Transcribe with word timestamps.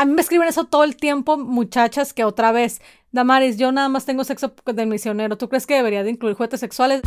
a 0.00 0.06
mí 0.06 0.14
me 0.14 0.22
escriben 0.22 0.48
eso 0.48 0.64
todo 0.64 0.82
el 0.84 0.96
tiempo, 0.96 1.36
muchachas, 1.36 2.14
que 2.14 2.24
otra 2.24 2.52
vez, 2.52 2.80
Damaris, 3.12 3.58
yo 3.58 3.70
nada 3.70 3.90
más 3.90 4.06
tengo 4.06 4.24
sexo 4.24 4.54
del 4.64 4.86
misionero. 4.86 5.36
¿Tú 5.36 5.50
crees 5.50 5.66
que 5.66 5.74
debería 5.74 6.02
de 6.02 6.08
incluir 6.08 6.36
juguetes 6.36 6.60
sexuales? 6.60 7.02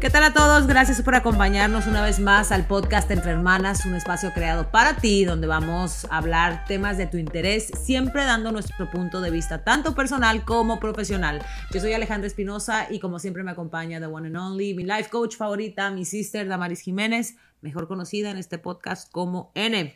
¿Qué 0.00 0.10
tal 0.10 0.22
a 0.22 0.32
todos? 0.32 0.68
Gracias 0.68 1.02
por 1.02 1.16
acompañarnos 1.16 1.88
una 1.88 2.00
vez 2.02 2.20
más 2.20 2.52
al 2.52 2.68
podcast 2.68 3.10
Entre 3.10 3.32
Hermanas, 3.32 3.84
un 3.84 3.96
espacio 3.96 4.32
creado 4.32 4.70
para 4.70 4.94
ti 4.94 5.24
donde 5.24 5.48
vamos 5.48 6.04
a 6.08 6.18
hablar 6.18 6.64
temas 6.68 6.96
de 6.96 7.08
tu 7.08 7.16
interés, 7.16 7.72
siempre 7.82 8.24
dando 8.24 8.52
nuestro 8.52 8.88
punto 8.88 9.20
de 9.20 9.32
vista 9.32 9.64
tanto 9.64 9.96
personal 9.96 10.44
como 10.44 10.78
profesional. 10.78 11.42
Yo 11.72 11.80
soy 11.80 11.94
Alejandra 11.94 12.28
Espinosa 12.28 12.86
y 12.88 13.00
como 13.00 13.18
siempre 13.18 13.42
me 13.42 13.50
acompaña 13.50 13.98
The 13.98 14.06
One 14.06 14.28
and 14.28 14.36
Only, 14.36 14.74
mi 14.74 14.84
life 14.84 15.10
coach 15.10 15.34
favorita, 15.34 15.90
mi 15.90 16.04
sister 16.04 16.46
Damaris 16.46 16.82
Jiménez, 16.82 17.34
mejor 17.60 17.88
conocida 17.88 18.30
en 18.30 18.36
este 18.36 18.58
podcast 18.58 19.10
como 19.10 19.50
N. 19.54 19.94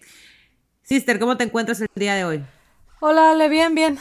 Sister, 0.83 1.19
¿cómo 1.19 1.37
te 1.37 1.45
encuentras 1.45 1.81
el 1.81 1.89
día 1.95 2.15
de 2.15 2.25
hoy? 2.25 2.45
Hola, 3.01 3.33
Ale, 3.33 3.49
bien, 3.49 3.75
bien. 3.75 3.99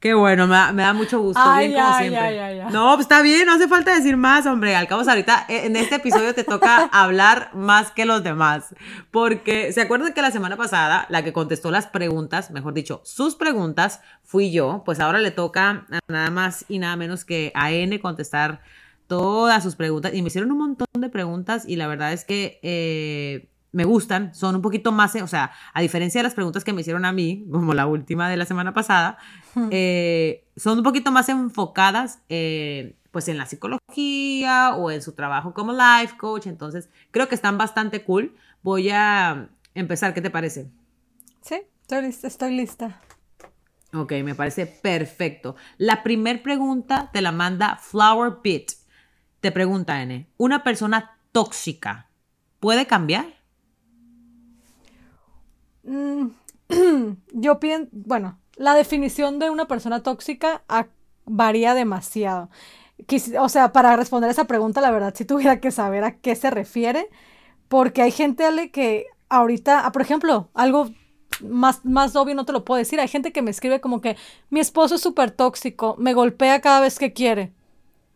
Qué 0.00 0.14
bueno, 0.14 0.46
me 0.46 0.82
da, 0.82 0.94
mucho 0.94 1.20
gusto. 1.20 1.42
bien 1.58 1.74
como 1.74 1.98
siempre. 1.98 2.64
no, 2.70 2.94
pues 2.94 3.00
está 3.00 3.20
bien, 3.20 3.44
no 3.44 3.52
hace 3.52 3.68
falta 3.68 3.94
decir 3.94 4.16
más, 4.16 4.46
hombre. 4.46 4.74
Al 4.74 4.88
cabo, 4.88 5.02
ahorita 5.02 5.44
eh, 5.46 5.66
en 5.66 5.76
este 5.76 5.96
episodio 5.96 6.34
te 6.34 6.42
toca 6.42 6.84
hablar 6.92 7.50
más 7.52 7.90
que 7.90 8.06
los 8.06 8.24
demás. 8.24 8.74
Porque, 9.10 9.74
¿se 9.74 9.82
acuerdan 9.82 10.14
que 10.14 10.22
la 10.22 10.30
semana 10.30 10.56
pasada 10.56 11.04
la 11.10 11.22
que 11.22 11.34
contestó 11.34 11.70
las 11.70 11.86
preguntas, 11.86 12.50
mejor 12.50 12.72
dicho, 12.72 13.02
sus 13.04 13.34
preguntas, 13.34 14.00
fui 14.22 14.50
yo? 14.50 14.84
Pues 14.86 15.00
ahora 15.00 15.18
le 15.18 15.32
toca 15.32 15.84
nada 16.08 16.30
más 16.30 16.64
y 16.66 16.78
nada 16.78 16.96
menos 16.96 17.26
que 17.26 17.52
a 17.54 17.70
N 17.70 18.00
contestar 18.00 18.62
todas 19.10 19.64
sus 19.64 19.74
preguntas. 19.74 20.14
Y 20.14 20.22
me 20.22 20.28
hicieron 20.28 20.52
un 20.52 20.58
montón 20.58 20.86
de 20.96 21.08
preguntas 21.08 21.64
y 21.66 21.74
la 21.74 21.88
verdad 21.88 22.12
es 22.12 22.24
que 22.24 22.60
eh, 22.62 23.50
me 23.72 23.84
gustan, 23.84 24.32
son 24.36 24.54
un 24.54 24.62
poquito 24.62 24.92
más, 24.92 25.16
o 25.16 25.26
sea, 25.26 25.50
a 25.74 25.80
diferencia 25.80 26.20
de 26.20 26.22
las 26.22 26.34
preguntas 26.34 26.62
que 26.62 26.72
me 26.72 26.82
hicieron 26.82 27.04
a 27.04 27.10
mí, 27.10 27.44
como 27.50 27.74
la 27.74 27.88
última 27.88 28.30
de 28.30 28.36
la 28.36 28.44
semana 28.44 28.72
pasada, 28.72 29.18
eh, 29.72 30.46
son 30.56 30.78
un 30.78 30.84
poquito 30.84 31.10
más 31.10 31.28
enfocadas 31.28 32.20
eh, 32.28 32.94
pues 33.10 33.26
en 33.26 33.36
la 33.36 33.46
psicología 33.46 34.76
o 34.76 34.92
en 34.92 35.02
su 35.02 35.12
trabajo 35.12 35.54
como 35.54 35.72
life 35.72 36.16
coach, 36.16 36.46
entonces 36.46 36.88
creo 37.10 37.28
que 37.28 37.34
están 37.34 37.58
bastante 37.58 38.04
cool. 38.04 38.36
Voy 38.62 38.90
a 38.90 39.48
empezar, 39.74 40.14
¿qué 40.14 40.20
te 40.20 40.30
parece? 40.30 40.70
Sí, 41.40 41.56
estoy 41.82 42.02
lista, 42.02 42.28
estoy 42.28 42.56
lista. 42.56 43.00
Ok, 43.92 44.12
me 44.22 44.36
parece 44.36 44.66
perfecto. 44.66 45.56
La 45.78 46.04
primer 46.04 46.44
pregunta 46.44 47.10
te 47.12 47.20
la 47.20 47.32
manda 47.32 47.76
Flower 47.76 48.36
Pit. 48.40 48.70
Te 49.40 49.52
pregunta, 49.52 50.02
N, 50.02 50.26
¿una 50.36 50.62
persona 50.62 51.16
tóxica 51.32 52.08
puede 52.60 52.86
cambiar? 52.86 53.26
Mm, 55.82 56.28
yo 57.32 57.58
pienso, 57.58 57.88
bueno, 57.92 58.38
la 58.56 58.74
definición 58.74 59.38
de 59.38 59.48
una 59.48 59.66
persona 59.66 60.02
tóxica 60.02 60.62
varía 61.24 61.74
demasiado. 61.74 62.50
o 63.40 63.48
sea, 63.48 63.72
para 63.72 63.96
responder 63.96 64.30
esa 64.30 64.44
pregunta, 64.44 64.82
la 64.82 64.90
verdad, 64.90 65.14
si 65.16 65.24
tuviera 65.24 65.60
que 65.60 65.70
saber 65.70 66.04
a 66.04 66.18
qué 66.18 66.36
se 66.36 66.50
refiere, 66.50 67.08
porque 67.68 68.02
hay 68.02 68.10
gente 68.10 68.44
Ale, 68.44 68.70
que 68.70 69.06
ahorita, 69.30 69.86
ah, 69.86 69.92
por 69.92 70.02
ejemplo, 70.02 70.50
algo 70.52 70.90
más, 71.42 71.84
más 71.84 72.14
obvio 72.16 72.34
no 72.34 72.44
te 72.44 72.52
lo 72.52 72.64
puedo 72.66 72.78
decir, 72.78 73.00
hay 73.00 73.08
gente 73.08 73.32
que 73.32 73.40
me 73.40 73.50
escribe 73.50 73.80
como 73.80 74.02
que 74.02 74.16
mi 74.50 74.60
esposo 74.60 74.96
es 74.96 75.00
súper 75.00 75.30
tóxico, 75.30 75.96
me 75.98 76.12
golpea 76.12 76.60
cada 76.60 76.80
vez 76.80 76.98
que 76.98 77.14
quiere. 77.14 77.54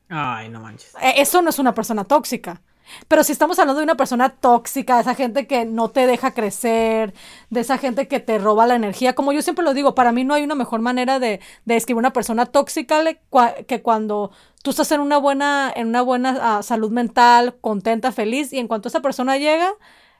Ay, 0.08 0.48
no 0.48 0.60
manches. 0.60 0.94
E, 1.00 1.20
eso 1.20 1.42
no 1.42 1.50
es 1.50 1.58
una 1.58 1.74
persona 1.74 2.04
tóxica. 2.04 2.60
Pero 3.08 3.24
si 3.24 3.32
estamos 3.32 3.58
hablando 3.58 3.78
de 3.80 3.84
una 3.84 3.96
persona 3.96 4.28
tóxica, 4.28 4.96
de 4.96 5.00
esa 5.02 5.14
gente 5.14 5.46
que 5.46 5.64
no 5.64 5.88
te 5.90 6.06
deja 6.06 6.34
crecer, 6.34 7.14
de 7.50 7.60
esa 7.60 7.78
gente 7.78 8.08
que 8.08 8.20
te 8.20 8.38
roba 8.38 8.66
la 8.66 8.74
energía, 8.74 9.14
como 9.14 9.32
yo 9.32 9.42
siempre 9.42 9.64
lo 9.64 9.74
digo, 9.74 9.94
para 9.94 10.12
mí 10.12 10.24
no 10.24 10.34
hay 10.34 10.42
una 10.42 10.54
mejor 10.54 10.80
manera 10.80 11.18
de, 11.18 11.40
de 11.64 11.74
describir 11.74 11.98
una 11.98 12.12
persona 12.12 12.46
tóxica 12.46 13.02
que 13.66 13.82
cuando 13.82 14.32
tú 14.62 14.70
estás 14.70 14.92
en 14.92 15.00
una 15.00 15.18
buena, 15.18 15.72
en 15.74 15.88
una 15.88 16.02
buena 16.02 16.38
ah, 16.58 16.62
salud 16.62 16.90
mental, 16.90 17.56
contenta, 17.60 18.12
feliz, 18.12 18.52
y 18.52 18.58
en 18.58 18.68
cuanto 18.68 18.88
esa 18.88 19.00
persona 19.00 19.38
llega, 19.38 19.72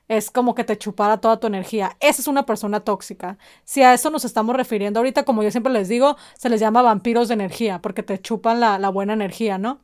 es 0.09 0.31
como 0.31 0.55
que 0.55 0.65
te 0.65 0.79
chupara 0.79 1.19
toda 1.21 1.41
tu 1.41 1.47
energía. 1.47 1.97
Esa 2.01 2.21
es 2.21 2.29
una 2.29 2.47
persona 2.47 2.81
tóxica. 2.81 3.39
Si 3.65 3.83
a 3.83 3.95
eso 3.95 4.11
nos 4.11 4.25
estamos 4.25 4.55
refiriendo 4.57 5.01
ahorita, 5.01 5.25
como 5.25 5.43
yo 5.43 5.51
siempre 5.51 5.73
les 5.73 5.89
digo, 5.89 6.17
se 6.37 6.49
les 6.49 6.61
llama 6.61 6.83
vampiros 6.83 7.29
de 7.29 7.35
energía, 7.35 7.81
porque 7.81 8.03
te 8.03 8.21
chupan 8.21 8.61
la, 8.61 8.79
la 8.79 8.91
buena 8.91 9.15
energía, 9.15 9.59
¿no? 9.59 9.81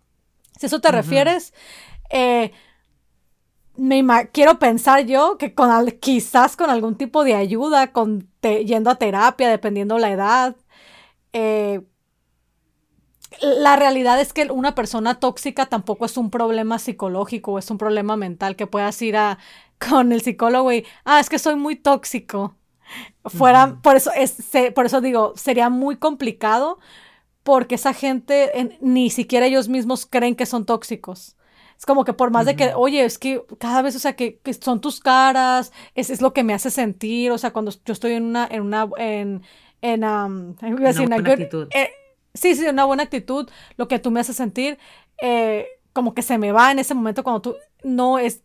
Si 0.59 0.67
a 0.67 0.69
eso 0.69 0.81
te 0.81 0.93
refieres, 0.93 1.55
eh, 2.11 2.53
me 3.77 4.05
quiero 4.33 4.59
pensar 4.59 5.07
yo 5.07 5.39
que 5.39 5.55
con 5.55 5.71
quizás 6.01 6.57
con 6.57 6.69
algún 6.69 6.97
tipo 6.97 7.25
de 7.25 7.35
ayuda, 7.35 7.93
con 7.93 8.29
yendo 8.43 8.91
a 8.91 8.97
terapia, 8.97 9.49
dependiendo 9.49 9.99
la 9.99 10.11
edad. 10.11 10.57
Eh, 11.33 11.81
la 13.41 13.77
realidad 13.77 14.21
es 14.21 14.33
que 14.33 14.51
una 14.51 14.75
persona 14.75 15.21
tóxica 15.21 15.67
tampoco 15.67 16.05
es 16.05 16.17
un 16.17 16.31
problema 16.31 16.79
psicológico, 16.79 17.59
es 17.59 17.71
un 17.71 17.79
problema 17.79 18.17
mental 18.17 18.57
que 18.57 18.67
puedas 18.67 19.01
ir 19.03 19.17
a 19.17 19.39
con 19.89 20.13
el 20.13 20.21
psicólogo 20.21 20.73
y, 20.73 20.85
ah, 21.05 21.21
es 21.21 21.29
que 21.29 21.39
soy 21.39 21.57
muy 21.57 21.77
tóxico. 21.77 22.57
Fuera, 23.25 23.79
por 23.83 23.97
eso 23.97 24.11
es, 24.17 24.37
por 24.75 24.87
eso 24.87 25.01
digo, 25.01 25.33
sería 25.37 25.71
muy 25.71 25.97
complicado 25.97 26.79
porque 27.43 27.77
esa 27.77 27.95
gente 27.95 28.79
ni 28.81 29.11
siquiera 29.11 29.47
ellos 29.47 29.69
mismos 29.69 30.07
creen 30.07 30.35
que 30.35 30.47
son 30.47 30.67
tóxicos. 30.67 31.37
Es 31.79 31.87
como 31.87 32.05
que 32.05 32.13
por 32.13 32.31
más 32.31 32.45
de 32.45 32.57
que, 32.57 32.75
oye, 32.75 33.05
es 33.05 33.19
que 33.19 33.43
cada 33.59 33.81
vez, 33.81 33.97
o 33.97 33.99
sea, 33.99 34.15
que, 34.15 34.39
son 34.61 34.83
tus 34.83 35.01
caras, 35.01 35.73
es, 35.95 36.11
es, 36.11 36.21
lo 36.21 36.35
que 36.35 36.45
me 36.45 36.53
hace 36.53 36.71
sentir, 36.71 37.31
o 37.31 37.39
sea, 37.39 37.53
cuando 37.53 37.73
yo 37.87 37.93
estoy 37.95 38.13
en 38.13 38.25
una, 38.25 38.47
en 38.51 38.61
una, 38.61 38.87
en, 38.99 39.43
en, 39.81 40.05
um, 40.05 40.57
una 40.61 40.93
buena 40.93 41.17
actitud. 41.17 41.69
Eh, 41.75 41.91
sí, 42.35 42.55
sí, 42.55 42.67
una 42.67 42.85
buena 42.85 43.05
actitud, 43.05 43.49
lo 43.79 43.89
que 43.89 43.99
tú 43.99 44.11
me 44.11 44.21
haces 44.21 44.37
sentir, 44.37 44.79
eh, 45.23 45.69
como 45.95 46.13
que 46.13 46.21
se 46.21 46.37
me 46.37 46.53
va 46.53 46.71
en 46.71 46.81
ese 46.81 46.93
momento 46.93 47.25
cuando 47.25 47.41
tú, 47.41 47.57
no, 47.83 48.19
es, 48.19 48.43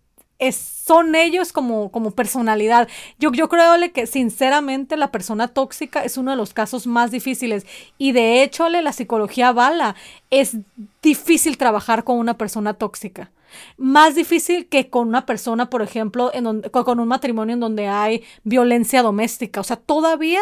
son 0.52 1.16
ellos 1.16 1.52
como, 1.52 1.92
como 1.92 2.12
personalidad. 2.12 2.88
Yo, 3.20 3.32
yo 3.32 3.50
creo 3.50 3.74
que 3.94 4.06
sinceramente 4.08 4.98
la 4.98 5.12
persona 5.12 5.48
tóxica 5.48 6.04
es 6.04 6.18
uno 6.18 6.32
de 6.32 6.38
los 6.38 6.54
casos 6.54 6.88
más 6.88 7.12
difíciles 7.12 7.66
y 7.98 8.12
de 8.12 8.44
hecho 8.44 8.70
la 8.70 8.94
psicología 8.94 9.52
bala. 9.52 9.96
Es 10.30 10.58
difícil 11.02 11.58
trabajar 11.58 12.04
con 12.04 12.18
una 12.18 12.38
persona 12.38 12.74
tóxica. 12.74 13.32
Más 13.78 14.16
difícil 14.16 14.68
que 14.68 14.90
con 14.90 15.08
una 15.08 15.26
persona, 15.26 15.70
por 15.70 15.82
ejemplo, 15.82 16.32
en 16.34 16.62
con 16.62 17.00
un 17.00 17.08
matrimonio 17.08 17.54
en 17.54 17.60
donde 17.62 17.88
hay 17.88 18.24
violencia 18.44 19.02
doméstica. 19.02 19.62
O 19.62 19.64
sea, 19.64 19.78
todavía 19.78 20.42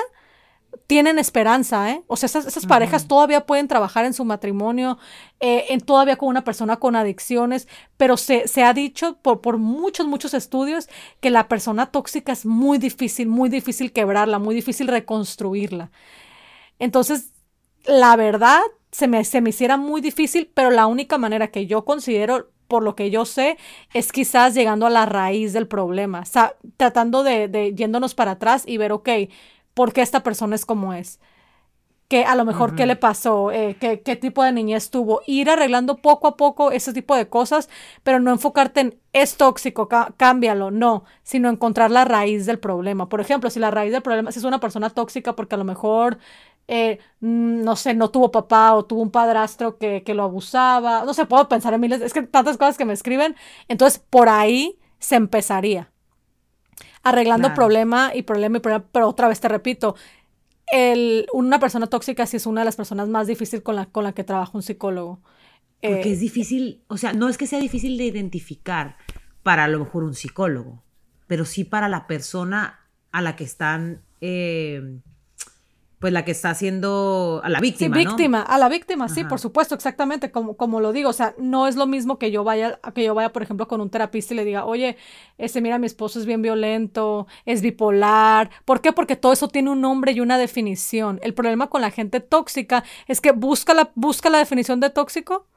tienen 0.87 1.19
esperanza, 1.19 1.91
¿eh? 1.91 2.03
O 2.07 2.15
sea, 2.15 2.27
esas, 2.27 2.65
parejas 2.65 3.07
todavía 3.07 3.45
pueden 3.45 3.67
trabajar 3.67 4.05
en 4.05 4.13
su 4.13 4.25
matrimonio, 4.25 4.97
eh, 5.39 5.65
en, 5.69 5.81
todavía 5.81 6.15
con 6.15 6.29
una 6.29 6.43
persona 6.43 6.77
con 6.77 6.95
adicciones, 6.95 7.67
pero 7.97 8.17
se, 8.17 8.47
se 8.47 8.63
ha 8.63 8.73
dicho 8.73 9.17
por, 9.21 9.41
por, 9.41 9.57
muchos, 9.57 10.07
muchos 10.07 10.33
estudios 10.33 10.89
que 11.19 11.29
la 11.29 11.47
persona 11.47 11.87
tóxica 11.87 12.31
es 12.31 12.45
muy 12.45 12.77
difícil, 12.77 13.27
muy 13.27 13.49
difícil 13.49 13.91
quebrarla, 13.91 14.39
muy 14.39 14.55
difícil 14.55 14.87
reconstruirla. 14.87 15.91
Entonces, 16.79 17.31
la 17.85 18.15
verdad, 18.15 18.61
se 18.91 19.07
me, 19.07 19.23
se 19.25 19.41
me 19.41 19.49
hiciera 19.49 19.77
muy 19.77 20.01
difícil, 20.01 20.49
pero 20.53 20.71
la 20.71 20.87
única 20.87 21.17
manera 21.17 21.47
que 21.49 21.65
yo 21.67 21.85
considero 21.85 22.49
por 22.67 22.81
lo 22.81 22.95
que 22.95 23.11
yo 23.11 23.25
sé, 23.25 23.57
es 23.93 24.11
quizás 24.11 24.55
llegando 24.55 24.87
a 24.87 24.89
la 24.89 25.05
raíz 25.05 25.53
del 25.53 25.67
problema, 25.67 26.21
o 26.21 26.25
sea, 26.25 26.55
tratando 26.75 27.21
de, 27.21 27.47
de 27.47 27.75
yéndonos 27.75 28.15
para 28.15 28.31
atrás 28.31 28.63
y 28.65 28.77
ver, 28.77 28.91
ok, 28.91 29.09
por 29.73 29.93
qué 29.93 30.01
esta 30.01 30.23
persona 30.23 30.55
es 30.55 30.65
como 30.65 30.93
es. 30.93 31.19
Que 32.09 32.25
a 32.25 32.35
lo 32.35 32.45
mejor 32.45 32.75
qué 32.75 32.85
le 32.85 32.95
pasó, 32.95 33.51
eh, 33.51 33.75
qué, 33.79 34.01
qué, 34.01 34.15
tipo 34.15 34.43
de 34.43 34.51
niñez 34.51 34.91
tuvo. 34.91 35.21
Ir 35.25 35.49
arreglando 35.49 35.97
poco 35.97 36.27
a 36.27 36.37
poco 36.37 36.71
ese 36.71 36.93
tipo 36.93 37.15
de 37.15 37.27
cosas, 37.27 37.69
pero 38.03 38.19
no 38.19 38.31
enfocarte 38.31 38.81
en 38.81 38.99
es 39.13 39.37
tóxico, 39.37 39.87
cámbialo, 40.17 40.71
no, 40.71 41.05
sino 41.23 41.49
encontrar 41.49 41.91
la 41.91 42.03
raíz 42.05 42.45
del 42.45 42.59
problema. 42.59 43.09
Por 43.09 43.21
ejemplo, 43.21 43.49
si 43.49 43.59
la 43.59 43.71
raíz 43.71 43.91
del 43.91 44.01
problema 44.01 44.31
si 44.31 44.39
es 44.39 44.45
una 44.45 44.59
persona 44.59 44.89
tóxica 44.89 45.35
porque 45.35 45.55
a 45.55 45.57
lo 45.59 45.63
mejor, 45.63 46.17
eh, 46.67 46.99
mm, 47.21 47.63
no 47.63 47.75
sé, 47.75 47.93
no 47.93 48.09
tuvo 48.09 48.31
papá 48.31 48.73
o 48.73 48.85
tuvo 48.85 49.01
un 49.01 49.11
padrastro 49.11 49.77
que, 49.77 50.03
que 50.03 50.13
lo 50.15 50.23
abusaba, 50.23 51.05
no 51.05 51.13
sé, 51.13 51.25
puedo 51.25 51.47
pensar 51.47 51.73
en 51.73 51.81
miles, 51.81 52.01
es 52.01 52.13
que 52.13 52.23
tantas 52.23 52.57
cosas 52.57 52.77
que 52.77 52.85
me 52.85 52.93
escriben, 52.93 53.35
entonces 53.67 53.99
por 54.09 54.29
ahí 54.29 54.79
se 54.99 55.15
empezaría 55.15 55.92
arreglando 57.03 57.53
problema 57.53 58.11
y 58.15 58.23
problema 58.23 58.57
y 58.57 58.59
problema, 58.61 58.85
pero 58.91 59.07
otra 59.07 59.27
vez 59.27 59.39
te 59.39 59.49
repito, 59.49 59.95
el, 60.71 61.27
una 61.33 61.59
persona 61.59 61.87
tóxica 61.87 62.25
sí 62.25 62.37
es 62.37 62.45
una 62.45 62.61
de 62.61 62.65
las 62.65 62.75
personas 62.75 63.07
más 63.09 63.27
difíciles 63.27 63.61
con 63.61 63.75
la, 63.75 63.85
con 63.85 64.03
la 64.03 64.13
que 64.13 64.23
trabaja 64.23 64.51
un 64.53 64.63
psicólogo. 64.63 65.21
Porque 65.81 66.09
eh, 66.09 66.13
es 66.13 66.21
difícil, 66.21 66.81
o 66.87 66.97
sea, 66.97 67.13
no 67.13 67.27
es 67.27 67.37
que 67.37 67.45
sea 67.45 67.59
difícil 67.59 67.97
de 67.97 68.05
identificar 68.05 68.97
para 69.43 69.65
a 69.65 69.67
lo 69.67 69.79
mejor 69.79 70.03
un 70.03 70.15
psicólogo, 70.15 70.81
pero 71.27 71.43
sí 71.43 71.65
para 71.65 71.89
la 71.89 72.07
persona 72.07 72.79
a 73.11 73.21
la 73.21 73.35
que 73.35 73.43
están, 73.43 74.01
eh, 74.21 74.99
pues 76.03 76.11
la 76.11 76.25
que 76.25 76.31
está 76.31 76.49
haciendo 76.49 77.39
a 77.45 77.49
la 77.49 77.61
víctima. 77.61 77.95
Sí, 77.95 78.05
víctima, 78.05 78.41
a 78.41 78.57
la 78.57 78.67
víctima, 78.67 79.07
sí, 79.07 79.23
por 79.23 79.39
supuesto, 79.39 79.73
exactamente, 79.73 80.31
como, 80.31 80.57
como 80.57 80.81
lo 80.81 80.91
digo, 80.91 81.09
o 81.09 81.13
sea, 81.13 81.33
no 81.37 81.65
es 81.65 81.77
lo 81.77 81.87
mismo 81.87 82.19
que 82.19 82.29
yo 82.29 82.43
vaya, 82.43 82.77
que 82.93 83.05
yo 83.05 83.15
vaya, 83.15 83.31
por 83.31 83.41
ejemplo, 83.41 83.69
con 83.69 83.79
un 83.79 83.89
terapista 83.89 84.33
y 84.33 84.35
le 84.35 84.43
diga, 84.43 84.65
oye, 84.65 84.97
este, 85.37 85.61
mira, 85.61 85.79
mi 85.79 85.85
esposo 85.85 86.19
es 86.19 86.25
bien 86.25 86.41
violento, 86.41 87.25
es 87.45 87.61
bipolar. 87.61 88.49
¿Por 88.65 88.81
qué? 88.81 88.91
Porque 88.91 89.15
todo 89.15 89.31
eso 89.31 89.47
tiene 89.47 89.69
un 89.69 89.79
nombre 89.79 90.11
y 90.11 90.19
una 90.19 90.37
definición. 90.37 91.21
El 91.23 91.33
problema 91.33 91.67
con 91.67 91.79
la 91.79 91.89
gente 91.89 92.19
tóxica 92.19 92.83
es 93.07 93.21
que 93.21 93.31
busca 93.31 93.73
la, 93.73 93.93
busca 93.95 94.29
la 94.29 94.39
definición 94.39 94.81
de 94.81 94.89
tóxico 94.89 95.47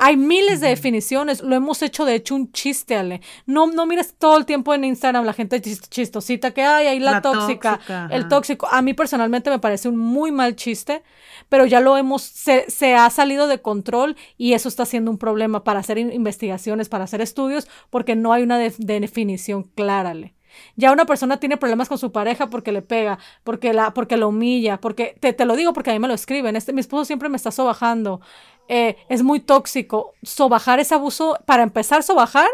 hay 0.00 0.16
miles 0.16 0.60
de 0.60 0.68
definiciones, 0.68 1.42
lo 1.42 1.56
hemos 1.56 1.82
hecho 1.82 2.04
de 2.04 2.14
hecho 2.14 2.36
un 2.36 2.52
chiste, 2.52 2.96
Ale. 2.96 3.20
No, 3.46 3.66
no 3.66 3.84
mires 3.84 4.14
todo 4.14 4.38
el 4.38 4.46
tiempo 4.46 4.72
en 4.72 4.84
Instagram 4.84 5.24
la 5.24 5.32
gente 5.32 5.60
chistosita 5.60 6.52
que 6.52 6.62
hay 6.62 6.86
ahí 6.86 7.00
la, 7.00 7.20
tóxica, 7.20 7.80
el 8.10 8.28
tóxico. 8.28 8.68
A 8.70 8.80
mí 8.80 8.94
personalmente 8.94 9.50
me 9.50 9.58
parece 9.58 9.88
un 9.88 9.96
muy 9.96 10.30
mal 10.30 10.54
chiste, 10.54 11.02
pero 11.48 11.66
ya 11.66 11.80
lo 11.80 11.96
hemos, 11.96 12.22
se, 12.22 12.70
se 12.70 12.94
ha 12.94 13.10
salido 13.10 13.48
de 13.48 13.60
control 13.60 14.16
y 14.36 14.52
eso 14.52 14.68
está 14.68 14.86
siendo 14.86 15.10
un 15.10 15.18
problema 15.18 15.64
para 15.64 15.80
hacer 15.80 15.98
investigaciones, 15.98 16.88
para 16.88 17.02
hacer 17.02 17.20
estudios, 17.20 17.66
porque 17.90 18.14
no 18.14 18.32
hay 18.32 18.44
una 18.44 18.56
definición 18.58 19.64
clara, 19.74 20.10
Ale. 20.10 20.34
Ya 20.76 20.92
una 20.92 21.06
persona 21.06 21.38
tiene 21.38 21.56
problemas 21.56 21.88
con 21.88 21.98
su 21.98 22.12
pareja 22.12 22.48
porque 22.48 22.72
le 22.72 22.82
pega, 22.82 23.18
porque 23.44 23.72
la, 23.72 23.94
porque 23.94 24.16
lo 24.16 24.28
humilla, 24.28 24.80
porque 24.80 25.16
te, 25.20 25.32
te 25.32 25.44
lo 25.44 25.56
digo 25.56 25.72
porque 25.72 25.90
a 25.90 25.92
mí 25.92 25.98
me 25.98 26.08
lo 26.08 26.14
escriben. 26.14 26.56
Este, 26.56 26.72
mi 26.72 26.80
esposo 26.80 27.04
siempre 27.04 27.28
me 27.28 27.36
está 27.36 27.50
sobajando. 27.50 28.20
Eh, 28.68 28.96
es 29.08 29.22
muy 29.22 29.40
tóxico. 29.40 30.14
Sobajar 30.22 30.78
es 30.78 30.92
abuso. 30.92 31.38
Para 31.46 31.62
empezar, 31.62 32.02
sobajar 32.02 32.48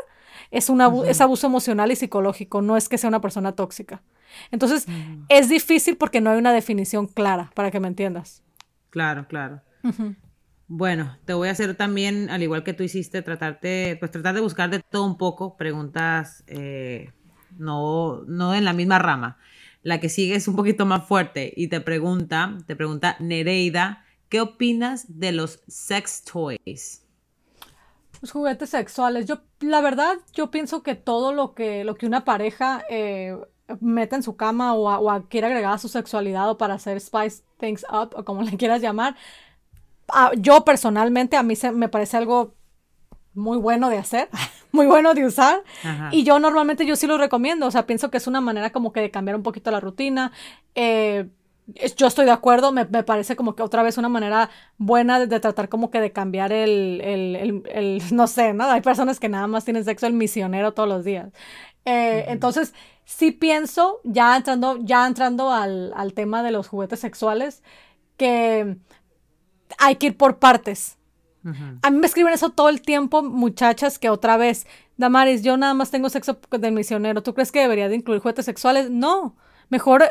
es, 0.50 0.69
un 0.69 0.81
es 1.06 1.20
abuso 1.20 1.46
emocional 1.46 1.90
y 1.90 1.96
psicológico. 1.96 2.62
No 2.62 2.76
es 2.76 2.88
que 2.88 2.99
sea 2.99 3.08
una 3.08 3.20
persona 3.20 3.52
tóxica. 3.52 4.02
Entonces, 4.50 4.87
es 5.28 5.49
difícil 5.49 5.96
porque 5.96 6.20
no 6.20 6.31
hay 6.31 6.38
una 6.38 6.52
definición 6.52 7.06
clara, 7.06 7.50
para 7.55 7.70
que 7.70 7.81
me 7.81 7.88
entiendas. 7.88 8.43
Claro, 8.90 9.26
claro. 9.28 9.61
Bueno, 10.66 11.19
te 11.25 11.34
voy 11.34 11.49
a 11.49 11.52
hacer 11.52 11.75
también, 11.75 12.31
al 12.31 12.43
igual 12.43 12.64
que 12.64 12.72
tú 12.72 12.82
hiciste, 12.82 13.22
tratarte, 13.22 13.96
pues 13.99 14.10
tratar 14.10 14.34
de 14.34 14.40
buscar 14.40 14.70
de 14.70 14.81
todo 14.81 15.05
un 15.05 15.19
poco, 15.19 15.56
preguntas 15.56 16.43
eh, 16.46 17.12
no, 17.58 18.22
no 18.26 18.55
en 18.55 18.64
la 18.64 18.72
misma 18.72 18.99
rama. 18.99 19.38
La 19.82 20.00
que 20.00 20.08
sigue 20.08 20.34
es 20.34 20.49
un 20.49 20.56
poquito 20.56 20.87
más 20.87 21.06
fuerte 21.06 21.52
y 21.55 21.69
te 21.69 21.81
pregunta, 21.81 22.56
te 22.67 22.75
pregunta 22.75 23.17
Nereida, 23.20 24.03
¿qué 24.28 24.40
opinas 24.40 25.06
de 25.08 25.32
los 25.32 25.60
sex 25.66 26.24
toys? 26.24 27.02
Los 28.20 28.30
juguetes 28.30 28.70
sexuales. 28.70 29.26
Yo, 29.26 29.40
la 29.60 29.80
verdad, 29.80 30.16
yo 30.32 30.50
pienso 30.50 30.82
que 30.82 30.94
todo 30.94 31.32
lo 31.32 31.54
que, 31.54 31.84
lo 31.84 31.94
que 31.94 32.06
una 32.06 32.24
pareja 32.24 32.84
eh, 32.88 33.36
mete 33.80 34.16
en 34.16 34.22
su 34.22 34.36
cama 34.36 34.74
o, 34.74 34.88
o, 34.88 35.22
quiere 35.28 35.46
agregar 35.46 35.74
a 35.74 35.78
su 35.78 35.88
sexualidad 35.88 36.50
o 36.50 36.58
para 36.58 36.74
hacer 36.74 37.00
spice 37.00 37.42
things 37.58 37.84
up 37.90 38.14
o 38.16 38.24
como 38.24 38.42
le 38.42 38.56
quieras 38.56 38.80
llamar, 38.80 39.16
yo 40.38 40.64
personalmente 40.64 41.36
a 41.36 41.42
mí 41.42 41.56
se, 41.56 41.72
me 41.72 41.88
parece 41.88 42.16
algo 42.16 42.54
muy 43.34 43.58
bueno 43.58 43.88
de 43.90 43.98
hacer, 43.98 44.28
muy 44.72 44.86
bueno 44.86 45.14
de 45.14 45.26
usar. 45.26 45.62
Y 46.10 46.24
yo 46.24 46.38
normalmente 46.38 46.86
yo 46.86 46.96
sí 46.96 47.06
lo 47.06 47.18
recomiendo, 47.18 47.66
o 47.66 47.70
sea, 47.70 47.86
pienso 47.86 48.10
que 48.10 48.18
es 48.18 48.26
una 48.26 48.40
manera 48.40 48.70
como 48.70 48.92
que 48.92 49.00
de 49.00 49.10
cambiar 49.10 49.36
un 49.36 49.42
poquito 49.42 49.70
la 49.70 49.80
rutina. 49.80 50.32
Eh, 50.74 51.28
yo 51.96 52.06
estoy 52.06 52.26
de 52.26 52.31
acuerdo, 52.31 52.72
me, 52.72 52.84
parece 52.84 53.37
como 53.37 53.55
que 53.55 53.62
otra 53.62 53.82
vez 53.82 53.96
una 53.96 54.08
manera 54.08 54.50
buena 54.76 55.19
de, 55.25 55.40
tratar 55.40 55.69
como 55.69 55.90
que 55.90 56.00
de 56.00 56.12
cambiar 56.12 56.52
el, 56.52 57.00
el, 57.02 57.62
el, 57.70 58.02
no 58.12 58.26
sé, 58.26 58.52
¿no? 58.52 58.64
Hay 58.64 58.82
personas 58.82 59.19
que 59.19 59.28
nada 59.28 59.46
más 59.46 59.64
tienen 59.64 59.84
sexo 59.84 60.06
el 60.06 60.12
misionero 60.12 60.72
todos 60.72 60.88
los 60.88 61.05
días. 61.05 61.32
Eh, 61.87 62.26
entonces, 62.28 62.75
sí 63.05 63.31
pienso, 63.31 64.00
ya 64.05 64.37
entrando, 64.37 64.78
ya 64.82 65.06
entrando 65.06 65.50
al, 65.50 65.93
al 65.96 66.14
tema 66.14 66.43
de 66.43 66.50
los 66.50 66.69
juguetes 66.69 67.00
sexuales, 67.00 67.62
que 68.17 68.76
hay 69.78 69.96
que 69.96 70.06
ir 70.08 70.17
por 70.17 70.38
partes. 70.38 70.99
A 71.82 71.90
mí 71.90 71.99
me 71.99 72.06
escriben 72.06 72.32
eso 72.32 72.50
todo 72.50 72.70
el 72.70 72.81
tiempo, 72.81 73.22
muchachas, 73.22 73.99
que 73.99 74.08
otra 74.08 74.38
vez, 74.38 74.67
Damaris, 74.96 75.43
yo 75.43 75.58
nada 75.58 75.75
más 75.75 75.90
tengo 75.90 76.08
sexo 76.08 76.38
del 76.50 76.72
misionero. 76.72 77.22
¿Tú 77.22 77.34
crees 77.34 77.52
que 77.52 77.60
debería 77.60 77.90
de 77.90 77.96
incluir 77.96 78.22
juguetes 78.22 78.46
sexuales? 78.46 78.88
No. 78.88 79.37
Mejor, 79.69 80.05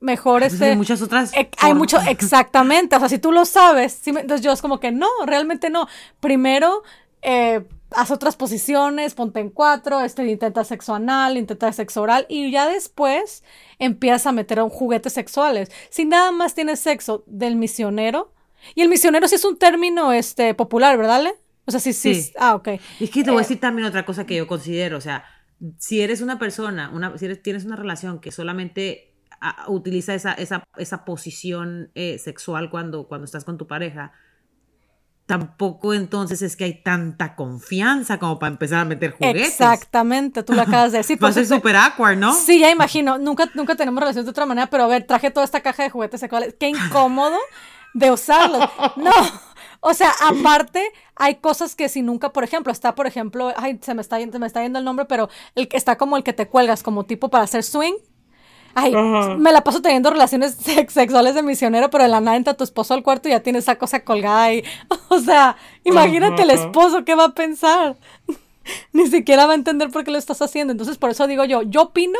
mejor 0.00 0.42
este. 0.42 0.70
Hay 0.70 0.76
muchas 0.76 1.02
otras. 1.02 1.32
hay 1.58 1.74
mucho, 1.74 1.98
exactamente. 2.08 2.96
O 2.96 2.98
sea, 2.98 3.08
si 3.08 3.18
tú 3.18 3.32
lo 3.32 3.44
sabes, 3.44 4.06
entonces 4.06 4.42
yo 4.42 4.52
es 4.52 4.62
como 4.62 4.80
que 4.80 4.92
no, 4.92 5.08
realmente 5.26 5.70
no. 5.70 5.88
Primero, 6.20 6.82
eh, 7.22 7.64
haz 7.90 8.10
otras 8.10 8.36
posiciones, 8.36 9.14
ponte 9.14 9.40
en 9.40 9.50
cuatro, 9.50 10.00
este, 10.00 10.26
intenta 10.26 10.64
sexo 10.64 10.94
anal, 10.94 11.36
intenta 11.36 11.72
sexo 11.72 12.02
oral 12.02 12.26
y 12.28 12.50
ya 12.50 12.68
después 12.68 13.42
empiezas 13.78 14.26
a 14.26 14.32
meter 14.32 14.60
juguetes 14.60 15.12
sexuales. 15.12 15.70
Si 15.90 16.04
nada 16.04 16.30
más 16.30 16.54
tienes 16.54 16.80
sexo 16.80 17.24
del 17.26 17.56
misionero, 17.56 18.32
y 18.74 18.82
el 18.82 18.88
misionero 18.88 19.28
sí 19.28 19.36
es 19.36 19.44
un 19.44 19.56
término 19.56 20.12
este, 20.12 20.54
popular, 20.54 20.98
¿verdad, 20.98 21.22
Le? 21.22 21.34
O 21.64 21.70
sea, 21.70 21.80
sí, 21.80 21.92
sí. 21.92 22.32
Ah, 22.38 22.54
ok. 22.54 22.68
Y 22.98 23.04
es 23.04 23.10
que 23.10 23.22
te 23.22 23.30
voy 23.30 23.38
a 23.38 23.42
eh, 23.42 23.44
decir 23.44 23.60
también 23.60 23.86
otra 23.86 24.04
cosa 24.04 24.26
que 24.26 24.34
yo 24.34 24.46
considero, 24.46 24.96
o 24.96 25.00
sea, 25.00 25.24
si 25.78 26.00
eres 26.00 26.20
una 26.20 26.38
persona, 26.38 26.90
una, 26.92 27.16
si 27.18 27.26
eres, 27.26 27.42
tienes 27.42 27.64
una 27.64 27.76
relación 27.76 28.20
que 28.20 28.32
solamente 28.32 29.07
utiliza 29.68 30.14
esa, 30.14 30.32
esa, 30.32 30.64
esa 30.76 31.04
posición 31.04 31.90
eh, 31.94 32.18
sexual 32.18 32.70
cuando, 32.70 33.06
cuando 33.08 33.24
estás 33.24 33.44
con 33.44 33.58
tu 33.58 33.66
pareja, 33.66 34.12
tampoco 35.28 35.92
entonces 35.92 36.40
es 36.40 36.56
que 36.56 36.64
hay 36.64 36.82
tanta 36.82 37.36
confianza 37.36 38.18
como 38.18 38.38
para 38.38 38.50
empezar 38.50 38.80
a 38.80 38.84
meter 38.86 39.12
juguetes. 39.12 39.48
Exactamente, 39.48 40.42
tú 40.42 40.54
lo 40.54 40.62
acabas 40.62 40.90
de 40.92 40.98
decir. 40.98 41.22
Va 41.22 41.28
a 41.28 41.32
ser 41.32 41.46
súper 41.46 41.76
awkward, 41.76 42.16
¿no? 42.16 42.32
Sí, 42.32 42.58
ya 42.58 42.70
imagino. 42.70 43.18
Nunca, 43.18 43.48
nunca 43.54 43.76
tenemos 43.76 44.00
relaciones 44.00 44.24
de 44.24 44.30
otra 44.30 44.46
manera, 44.46 44.68
pero 44.68 44.84
a 44.84 44.86
ver, 44.86 45.06
traje 45.06 45.30
toda 45.30 45.44
esta 45.44 45.60
caja 45.60 45.82
de 45.82 45.90
juguetes 45.90 46.20
sexuales. 46.20 46.56
Qué 46.58 46.68
incómodo 46.68 47.36
de 47.94 48.10
usarlos. 48.10 48.68
No. 48.96 49.12
O 49.80 49.94
sea, 49.94 50.10
aparte, 50.28 50.82
hay 51.14 51.36
cosas 51.36 51.76
que 51.76 51.88
si 51.88 52.02
nunca, 52.02 52.32
por 52.32 52.42
ejemplo, 52.42 52.72
está, 52.72 52.96
por 52.96 53.06
ejemplo, 53.06 53.52
ay, 53.56 53.78
se 53.80 53.94
me 53.94 54.02
está, 54.02 54.18
se 54.18 54.38
me 54.38 54.46
está 54.46 54.62
yendo 54.62 54.80
el 54.80 54.84
nombre, 54.84 55.04
pero 55.04 55.28
el 55.54 55.68
que 55.68 55.76
está 55.76 55.96
como 55.96 56.16
el 56.16 56.24
que 56.24 56.32
te 56.32 56.48
cuelgas, 56.48 56.82
como 56.82 57.04
tipo 57.04 57.28
para 57.28 57.44
hacer 57.44 57.62
swing. 57.62 57.94
Ay, 58.74 58.94
me 59.38 59.52
la 59.52 59.62
paso 59.62 59.82
teniendo 59.82 60.10
relaciones 60.10 60.54
sexuales 60.88 61.34
de 61.34 61.42
misionero, 61.42 61.90
pero 61.90 62.04
en 62.04 62.10
la 62.10 62.20
nada 62.20 62.36
entra 62.36 62.54
tu 62.54 62.64
esposo 62.64 62.94
al 62.94 63.02
cuarto 63.02 63.28
y 63.28 63.32
ya 63.32 63.40
tiene 63.40 63.58
esa 63.58 63.76
cosa 63.76 64.04
colgada 64.04 64.44
ahí. 64.44 64.64
O 65.10 65.20
sea, 65.20 65.56
imagínate 65.84 66.42
el 66.42 66.50
esposo, 66.50 67.04
¿qué 67.04 67.14
va 67.14 67.24
a 67.24 67.34
pensar? 67.34 67.96
Ni 68.92 69.06
siquiera 69.06 69.46
va 69.46 69.52
a 69.52 69.56
entender 69.56 69.90
por 69.90 70.04
qué 70.04 70.10
lo 70.10 70.18
estás 70.18 70.42
haciendo. 70.42 70.72
Entonces, 70.72 70.98
por 70.98 71.10
eso 71.10 71.26
digo 71.26 71.44
yo, 71.44 71.62
yo 71.62 71.82
opino 71.82 72.18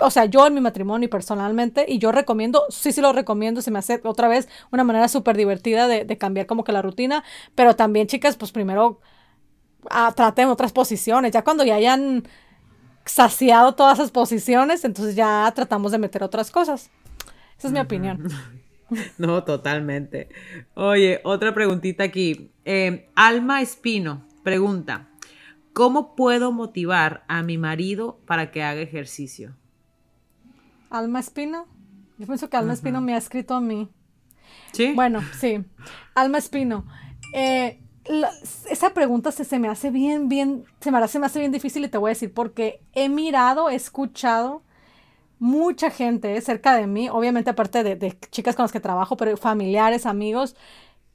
o 0.00 0.10
sea, 0.10 0.24
yo 0.24 0.46
en 0.46 0.54
mi 0.54 0.60
matrimonio 0.60 1.06
y 1.06 1.08
personalmente, 1.08 1.84
y 1.88 1.98
yo 1.98 2.10
recomiendo, 2.10 2.64
sí, 2.68 2.92
sí 2.92 3.00
lo 3.00 3.12
recomiendo, 3.12 3.62
se 3.62 3.70
me 3.70 3.78
hace 3.78 4.00
otra 4.04 4.28
vez 4.28 4.48
una 4.72 4.82
manera 4.84 5.08
súper 5.08 5.36
divertida 5.36 5.86
de, 5.86 6.18
cambiar 6.18 6.46
como 6.46 6.64
que 6.64 6.72
la 6.72 6.82
rutina, 6.82 7.22
pero 7.54 7.76
también, 7.76 8.06
chicas, 8.06 8.36
pues 8.36 8.50
primero 8.50 9.00
ah, 9.90 10.12
traten 10.16 10.48
otras 10.48 10.72
posiciones, 10.72 11.32
ya 11.32 11.44
cuando 11.44 11.64
ya 11.64 11.76
hayan 11.76 12.26
saciado 13.04 13.74
todas 13.74 13.98
esas 13.98 14.10
posiciones, 14.10 14.84
entonces 14.84 15.14
ya 15.14 15.50
tratamos 15.54 15.92
de 15.92 15.98
meter 15.98 16.22
otras 16.22 16.50
cosas. 16.50 16.90
Esa 17.58 17.68
es 17.68 17.72
mi 17.72 17.80
opinión. 17.80 18.28
No, 19.18 19.42
totalmente. 19.44 20.28
Oye, 20.74 21.20
otra 21.24 21.54
preguntita 21.54 22.04
aquí. 22.04 22.52
Eh, 22.64 23.08
Alma 23.14 23.62
Espino 23.62 24.24
pregunta, 24.42 25.08
¿cómo 25.72 26.14
puedo 26.14 26.52
motivar 26.52 27.24
a 27.26 27.42
mi 27.42 27.58
marido 27.58 28.20
para 28.26 28.50
que 28.50 28.62
haga 28.62 28.82
ejercicio? 28.82 29.56
Alma 30.90 31.18
Espino. 31.18 31.66
Yo 32.18 32.26
pienso 32.26 32.48
que 32.48 32.56
Alma 32.56 32.74
Espino 32.74 33.00
me 33.00 33.14
ha 33.14 33.18
escrito 33.18 33.54
a 33.54 33.60
mí. 33.60 33.88
Sí. 34.72 34.92
Bueno, 34.94 35.20
sí. 35.32 35.64
Alma 36.14 36.38
Espino. 36.38 36.86
Eh, 37.32 37.80
esa 38.70 38.90
pregunta 38.90 39.32
se, 39.32 39.58
me 39.58 39.68
hace 39.68 39.90
bien, 39.90 40.28
bien, 40.28 40.64
se 40.80 40.90
me, 40.90 40.98
hace, 40.98 41.18
me 41.18 41.28
bien 41.28 41.52
difícil 41.52 41.84
y 41.84 41.88
te 41.88 41.98
voy 41.98 42.08
a 42.08 42.12
decir 42.12 42.32
porque 42.32 42.80
he 42.92 43.08
mirado, 43.08 43.70
he 43.70 43.74
escuchado 43.74 44.62
mucha 45.38 45.90
gente 45.90 46.40
cerca 46.40 46.76
de 46.76 46.86
mí, 46.86 47.08
obviamente 47.08 47.50
aparte 47.50 47.82
de, 47.82 47.96
de, 47.96 48.18
chicas 48.30 48.56
con 48.56 48.64
las 48.64 48.72
que 48.72 48.80
trabajo, 48.80 49.16
pero 49.16 49.36
familiares, 49.36 50.06
amigos, 50.06 50.54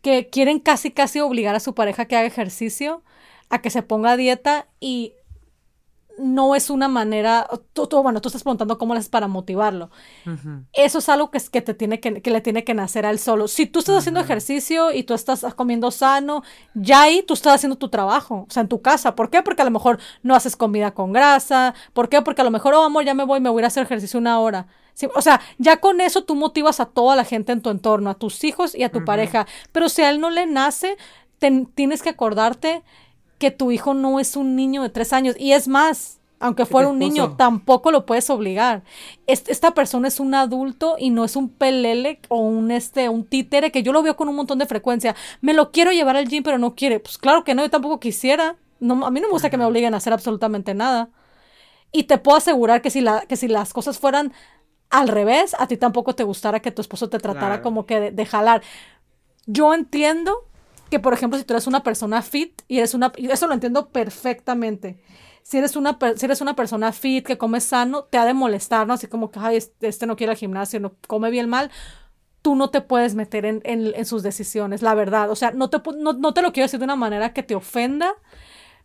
que 0.01 0.29
quieren 0.29 0.59
casi, 0.59 0.91
casi 0.91 1.19
obligar 1.19 1.55
a 1.55 1.59
su 1.59 1.73
pareja 1.75 2.05
que 2.05 2.15
haga 2.15 2.27
ejercicio, 2.27 3.03
a 3.49 3.61
que 3.61 3.69
se 3.69 3.83
ponga 3.83 4.11
a 4.11 4.17
dieta 4.17 4.67
y 4.79 5.13
no 6.19 6.55
es 6.55 6.69
una 6.69 6.87
manera, 6.87 7.47
tú, 7.73 7.87
bueno, 8.03 8.21
tú 8.21 8.29
estás 8.29 8.43
preguntando 8.43 8.77
cómo 8.77 8.93
le 8.93 8.99
haces 8.99 9.09
para 9.09 9.27
motivarlo. 9.27 9.89
Eso 10.73 10.99
es 10.99 11.09
algo 11.09 11.31
que, 11.31 11.39
que, 11.51 11.61
te 11.61 11.73
tiene 11.73 11.99
que, 11.99 12.11
le 12.11 12.41
tiene 12.41 12.63
que 12.63 12.73
nacer 12.73 13.05
a 13.05 13.09
él 13.09 13.19
solo. 13.19 13.47
Si 13.47 13.65
tú 13.65 13.79
estás 13.79 13.97
haciendo 13.97 14.19
ejercicio 14.19 14.91
y 14.91 15.03
tú 15.03 15.13
estás 15.13 15.45
comiendo 15.55 15.91
sano, 15.91 16.43
ya 16.73 17.03
ahí 17.03 17.23
tú 17.23 17.33
estás 17.33 17.55
haciendo 17.55 17.77
tu 17.77 17.89
trabajo, 17.89 18.45
o 18.47 18.51
sea, 18.51 18.61
en 18.61 18.67
tu 18.67 18.81
casa. 18.81 19.15
¿Por 19.15 19.29
qué? 19.29 19.41
Porque 19.41 19.61
a 19.61 19.65
lo 19.65 19.71
mejor 19.71 19.99
no 20.21 20.35
haces 20.35 20.55
comida 20.55 20.91
con 20.91 21.13
grasa. 21.13 21.73
¿Por 21.93 22.09
qué? 22.09 22.21
Porque 22.21 22.41
a 22.41 22.45
lo 22.45 22.51
mejor, 22.51 22.73
oh, 22.73 22.83
amor, 22.83 23.05
ya 23.05 23.13
me 23.13 23.23
voy, 23.23 23.39
me 23.39 23.49
voy 23.49 23.63
a 23.63 23.67
hacer 23.67 23.83
ejercicio 23.83 24.19
una 24.19 24.39
hora. 24.39 24.67
o 25.15 25.21
sea, 25.21 25.41
ya 25.57 25.77
con 25.77 26.01
eso 26.01 26.23
tú 26.23 26.35
motivas 26.35 26.79
a 26.79 26.85
toda 26.85 27.15
la 27.15 27.23
gente 27.23 27.51
en 27.51 27.61
tu 27.61 27.69
entorno, 27.69 28.09
a 28.09 28.15
tus 28.15 28.43
hijos 28.43 28.75
y 28.75 28.83
a 28.83 28.91
tu 28.91 29.05
pareja. 29.05 29.47
Pero 29.71 29.89
si 29.89 30.01
a 30.01 30.09
él 30.09 30.19
no 30.19 30.29
le 30.29 30.45
nace, 30.45 30.97
tienes 31.75 32.01
que 32.01 32.09
acordarte 32.09 32.83
que 33.39 33.49
tu 33.49 33.71
hijo 33.71 33.95
no 33.95 34.19
es 34.19 34.35
un 34.35 34.55
niño 34.55 34.83
de 34.83 34.89
tres 34.89 35.13
años. 35.13 35.35
Y 35.39 35.53
es 35.53 35.67
más, 35.67 36.19
aunque 36.39 36.65
fuera 36.65 36.89
un 36.89 36.99
niño, 36.99 37.35
tampoco 37.35 37.91
lo 37.91 38.05
puedes 38.05 38.29
obligar. 38.29 38.83
esta 39.25 39.71
persona 39.71 40.07
es 40.07 40.19
un 40.19 40.35
adulto 40.35 40.95
y 40.99 41.09
no 41.09 41.25
es 41.25 41.35
un 41.35 41.49
pelele 41.49 42.19
o 42.27 42.39
un, 42.39 42.69
este, 42.69 43.09
un 43.09 43.25
títere 43.25 43.71
que 43.71 43.81
yo 43.81 43.91
lo 43.91 44.03
veo 44.03 44.15
con 44.15 44.29
un 44.29 44.35
montón 44.35 44.59
de 44.59 44.65
frecuencia. 44.67 45.15
Me 45.41 45.53
lo 45.53 45.71
quiero 45.71 45.91
llevar 45.91 46.15
al 46.15 46.27
gym, 46.27 46.43
pero 46.43 46.57
no 46.57 46.75
quiere. 46.75 46.99
Pues 46.99 47.17
claro 47.17 47.43
que 47.43 47.55
no, 47.55 47.63
yo 47.63 47.69
tampoco 47.69 47.99
quisiera. 47.99 48.57
No, 48.79 49.05
a 49.05 49.11
mí 49.11 49.19
no 49.19 49.27
me 49.27 49.33
gusta 49.33 49.49
que 49.49 49.57
me 49.57 49.65
obliguen 49.65 49.93
a 49.93 49.97
hacer 49.97 50.13
absolutamente 50.13 50.73
nada. 50.73 51.09
Y 51.91 52.03
te 52.03 52.17
puedo 52.17 52.37
asegurar 52.37 52.81
que 52.81 52.91
si, 52.91 53.01
la, 53.01 53.21
que 53.21 53.35
si 53.35 53.47
las 53.47 53.73
cosas 53.73 53.97
fueran 53.97 54.31
al 54.89 55.07
revés, 55.07 55.55
a 55.59 55.67
ti 55.67 55.77
tampoco 55.77 56.15
te 56.15 56.23
gustara 56.23 56.61
que 56.61 56.71
tu 56.71 56.81
esposo 56.81 57.09
te 57.09 57.19
tratara 57.19 57.61
como 57.61 57.85
que 57.85 58.11
de, 58.11 58.25
jalar. 58.25 58.61
Yo 59.45 59.73
entiendo 59.73 60.48
que, 60.89 60.99
por 60.99 61.13
ejemplo, 61.13 61.37
si 61.37 61.45
tú 61.45 61.53
eres 61.53 61.67
una 61.67 61.83
persona 61.83 62.21
fit 62.21 62.61
y 62.67 62.77
eres 62.79 62.93
una, 62.93 63.11
y 63.17 63.29
eso 63.29 63.47
lo 63.47 63.53
entiendo 63.53 63.89
perfectamente. 63.89 65.01
Si 65.43 65.57
eres, 65.57 65.75
una, 65.75 65.97
si 66.15 66.25
eres 66.25 66.41
una 66.41 66.55
persona 66.55 66.91
fit, 66.91 67.25
que 67.25 67.37
come 67.37 67.59
sano, 67.61 68.03
te 68.03 68.17
ha 68.17 68.25
de 68.25 68.33
molestar, 68.33 68.85
¿no? 68.85 68.93
Así 68.93 69.07
como 69.07 69.31
que, 69.31 69.39
ay, 69.39 69.57
este, 69.57 69.87
este 69.87 70.05
no 70.05 70.15
quiere 70.15 70.31
al 70.31 70.37
gimnasio, 70.37 70.79
no 70.79 70.93
come 71.07 71.31
bien 71.31 71.49
mal. 71.49 71.71
Tú 72.41 72.55
no 72.55 72.69
te 72.69 72.81
puedes 72.81 73.15
meter 73.15 73.45
en, 73.45 73.61
en, 73.63 74.05
sus 74.05 74.23
decisiones, 74.23 74.81
la 74.81 74.93
verdad. 74.93 75.29
O 75.31 75.35
sea, 75.35 75.51
no 75.51 75.69
te, 75.69 75.81
no, 75.97 76.13
no 76.13 76.33
te 76.33 76.41
lo 76.41 76.53
quiero 76.53 76.65
decir 76.65 76.79
de 76.79 76.85
una 76.85 76.95
manera 76.95 77.33
que 77.33 77.43
te 77.43 77.55
ofenda, 77.55 78.13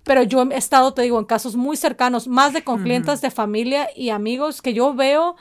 pero 0.04 0.22
yo 0.22 0.42
he 0.42 0.56
estado, 0.56 0.92
te 0.94 1.02
digo, 1.02 1.18
en 1.18 1.24
casos 1.24 1.56
muy 1.56 1.76
cercanos, 1.76 2.28
más 2.28 2.52
de 2.52 2.62
con 2.62 2.82
clientes 2.82 3.20
de 3.20 3.30
familia 3.30 3.88
y 3.96 4.10
amigos, 4.10 4.60
que 4.60 4.74
yo 4.74 4.94
veo 4.94 5.36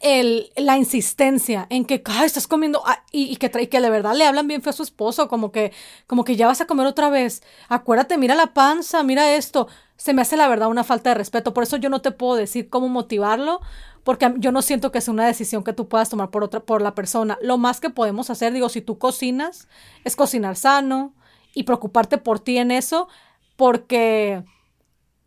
el, 0.00 0.52
la 0.56 0.76
insistencia 0.76 1.66
en 1.68 1.84
que 1.84 2.02
Ay, 2.04 2.26
estás 2.26 2.46
comiendo 2.46 2.82
ah, 2.86 3.02
y, 3.10 3.36
que, 3.36 3.50
y 3.60 3.66
que 3.66 3.80
de 3.80 3.90
verdad 3.90 4.14
le 4.14 4.24
hablan 4.24 4.46
bien 4.46 4.62
feo 4.62 4.70
a 4.70 4.74
su 4.74 4.82
esposo, 4.82 5.28
como 5.28 5.50
que, 5.50 5.72
como 6.06 6.24
que 6.24 6.36
ya 6.36 6.46
vas 6.46 6.60
a 6.60 6.66
comer 6.66 6.86
otra 6.86 7.10
vez. 7.10 7.42
Acuérdate, 7.68 8.16
mira 8.16 8.34
la 8.34 8.54
panza, 8.54 9.02
mira 9.02 9.34
esto. 9.34 9.66
Se 9.96 10.14
me 10.14 10.22
hace 10.22 10.36
la 10.36 10.48
verdad 10.48 10.68
una 10.68 10.84
falta 10.84 11.10
de 11.10 11.14
respeto. 11.16 11.52
Por 11.52 11.64
eso 11.64 11.76
yo 11.76 11.90
no 11.90 12.00
te 12.00 12.12
puedo 12.12 12.36
decir 12.36 12.70
cómo 12.70 12.88
motivarlo, 12.88 13.60
porque 14.04 14.32
yo 14.38 14.52
no 14.52 14.62
siento 14.62 14.92
que 14.92 15.00
sea 15.00 15.12
una 15.12 15.26
decisión 15.26 15.64
que 15.64 15.72
tú 15.72 15.88
puedas 15.88 16.08
tomar 16.08 16.30
por 16.30 16.44
otra, 16.44 16.60
por 16.60 16.82
la 16.82 16.94
persona. 16.94 17.36
Lo 17.42 17.58
más 17.58 17.80
que 17.80 17.90
podemos 17.90 18.30
hacer, 18.30 18.52
digo, 18.52 18.68
si 18.68 18.80
tú 18.80 18.98
cocinas, 18.98 19.68
es 20.04 20.16
cocinar 20.16 20.56
sano 20.56 21.12
y 21.52 21.64
preocuparte 21.64 22.16
por 22.16 22.38
ti 22.40 22.58
en 22.58 22.70
eso, 22.70 23.08
porque 23.56 24.44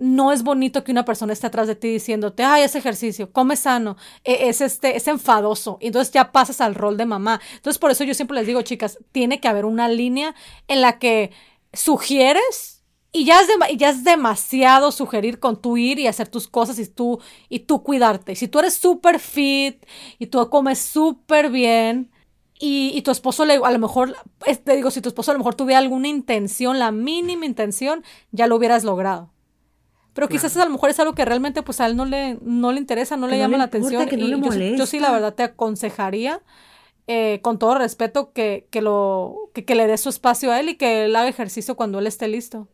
no 0.04 0.34
es 0.34 0.44
bonito 0.44 0.84
que 0.84 0.92
una 0.92 1.06
persona 1.06 1.32
esté 1.32 1.48
atrás 1.48 1.66
de 1.66 1.76
ti 1.76 1.88
diciéndote, 1.88 2.44
ay, 2.44 2.64
ese 2.64 2.78
ejercicio, 2.78 3.32
come 3.32 3.56
sano, 3.56 3.96
e, 4.26 4.50
es, 4.50 4.60
este, 4.60 4.98
es 4.98 5.08
enfadoso. 5.08 5.78
Y 5.80 5.88
entonces 5.88 6.14
ya 6.14 6.34
pasas 6.34 6.60
al 6.60 6.76
rol 6.76 6.98
de 6.98 7.06
mamá. 7.06 7.40
Entonces, 7.56 7.80
por 7.80 7.90
eso 7.90 8.04
yo 8.04 8.14
siempre 8.14 8.36
les 8.36 8.46
digo, 8.46 8.62
chicas, 8.64 9.00
tiene 9.14 9.40
que 9.40 9.48
haber 9.48 9.64
una 9.64 9.88
línea 9.88 10.36
en 10.68 10.82
la 10.82 11.00
que 11.00 11.32
sugieres 11.72 12.84
y 13.14 13.24
ya 13.24 13.40
es, 13.40 13.48
ya 13.78 13.92
es 13.92 14.04
demasiado 14.04 14.92
sugerir 14.92 15.40
con 15.40 15.62
tu 15.62 15.78
ir 15.78 16.00
y 16.00 16.08
hacer 16.08 16.28
tus 16.28 16.50
cosas 16.50 16.80
y 16.80 16.88
tú, 16.88 17.22
y 17.48 17.60
tú 17.60 17.82
cuidarte. 17.82 18.36
Si 18.36 18.50
tú 18.50 18.60
eres 18.60 18.74
súper 18.74 19.22
fit 19.22 19.86
y 20.20 20.28
tú 20.28 20.50
comes 20.50 20.80
súper 20.80 21.50
bien, 21.50 22.12
y, 22.60 23.02
tu 23.02 23.12
esposo 23.12 23.44
le, 23.44 23.56
a 23.56 23.72
lo 23.72 23.80
mejor, 23.80 24.16
te 24.64 24.76
digo, 24.76 24.90
si 24.90 25.02
tu 25.02 25.10
esposo 25.10 25.32
a 25.32 25.34
lo 25.34 25.40
mejor 25.40 25.56
tuviera 25.56 25.80
alguna 25.80 26.08
intención, 26.08 26.80
la 26.80 26.92
mínima 26.92 27.46
intención, 27.46 28.06
ya 28.32 28.48
lo 28.48 28.56
hubieras 28.56 28.86
logrado. 28.86 29.33
Pero 30.14 30.30
quizás 30.30 30.56
a 30.58 30.66
lo 30.66 30.72
mejor 30.72 30.92
es 30.92 31.00
algo 31.00 31.14
que 31.14 31.26
realmente 31.26 31.64
pues 31.64 31.82
a 31.82 31.88
él 31.88 31.96
no 31.96 32.06
le, 32.06 32.38
no 32.42 32.72
le 32.72 32.80
interesa, 32.80 33.18
no 33.18 33.28
le 33.28 33.38
llama 33.38 33.58
la 33.58 33.64
atención. 33.66 34.08
y 34.12 34.78
yo, 34.78 34.86
sí 34.86 35.00
la 35.00 35.12
verdad 35.12 35.34
te 35.34 35.44
aconsejaría, 35.44 36.42
eh, 37.08 37.40
con 37.42 37.58
todo 37.58 37.78
respeto, 37.78 38.32
que, 38.32 38.68
que 38.70 38.82
lo, 38.82 39.50
que, 39.54 39.76
le 39.76 39.88
dé 39.88 39.98
su 39.98 40.10
espacio 40.10 40.52
a 40.52 40.60
él 40.60 40.70
y 40.70 40.76
que 40.76 41.06
él 41.06 41.16
haga 41.16 41.28
ejercicio 41.28 41.76
cuando 41.76 42.00
él 42.00 42.08
esté 42.08 42.28
listo. 42.28 42.70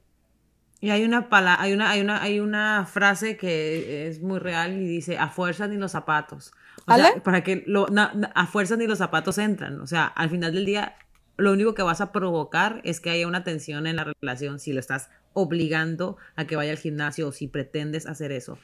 Y 0.81 0.91
hay 0.91 1.03
una, 1.03 1.29
pala 1.29 1.57
hay, 1.59 1.73
una, 1.73 1.89
hay, 1.89 2.01
una, 2.01 2.21
hay 2.21 2.39
una 2.39 2.85
frase 2.85 3.37
que 3.37 4.07
es 4.07 4.21
muy 4.21 4.39
real 4.39 4.73
y 4.73 4.85
dice, 4.85 5.17
a 5.17 5.29
fuerza 5.29 5.67
ni 5.67 5.77
los 5.77 5.91
zapatos. 5.91 6.51
O 6.87 6.95
sea, 6.95 7.15
para 7.23 7.43
que 7.43 7.63
lo, 7.67 7.87
a 8.35 8.47
fuerza 8.47 8.75
ni 8.75 8.85
los 8.85 8.97
zapatos 8.97 9.37
entran. 9.37 9.79
O 9.79 9.87
sea, 9.87 10.05
al 10.05 10.29
final 10.29 10.53
del 10.53 10.65
día, 10.65 10.95
lo 11.39 11.53
único 11.53 11.73
que 11.73 11.81
vas 11.81 12.01
a 12.01 12.11
provocar 12.11 12.81
es 12.83 12.99
que 12.99 13.09
haya 13.09 13.27
una 13.27 13.43
tensión 13.43 13.87
en 13.87 13.95
la 13.95 14.13
relación 14.21 14.59
si 14.59 14.73
lo 14.73 14.79
estás 14.79 15.09
obligando 15.33 16.17
a 16.35 16.45
que 16.45 16.55
vaya 16.55 16.71
al 16.71 16.77
gimnasio 16.77 17.27
o 17.27 17.31
si 17.31 17.47
pretendes 17.47 18.05
hacer 18.05 18.31
eso. 18.31 18.57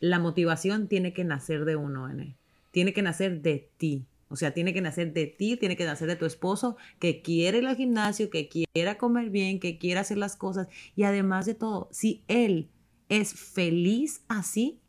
La 0.00 0.18
motivación 0.18 0.88
tiene 0.88 1.12
que 1.12 1.24
nacer 1.24 1.64
de 1.64 1.76
uno, 1.76 2.08
N. 2.08 2.36
Tiene 2.70 2.92
que 2.92 3.02
nacer 3.02 3.40
de 3.42 3.70
ti. 3.76 4.06
O 4.28 4.36
sea, 4.36 4.52
tiene 4.52 4.74
que 4.74 4.82
nacer 4.82 5.12
de 5.12 5.26
ti, 5.26 5.56
tiene 5.56 5.76
que 5.76 5.86
nacer 5.86 6.06
de 6.06 6.16
tu 6.16 6.26
esposo 6.26 6.76
que 6.98 7.22
quiere 7.22 7.58
ir 7.58 7.66
al 7.66 7.76
gimnasio, 7.76 8.28
que 8.30 8.48
quiera 8.48 8.98
comer 8.98 9.30
bien, 9.30 9.58
que 9.58 9.78
quiera 9.78 10.02
hacer 10.02 10.18
las 10.18 10.36
cosas. 10.36 10.68
Y 10.94 11.04
además 11.04 11.46
de 11.46 11.54
todo, 11.54 11.88
si 11.90 12.22
él 12.28 12.68
es 13.08 13.32
feliz 13.32 14.22
así, 14.28 14.80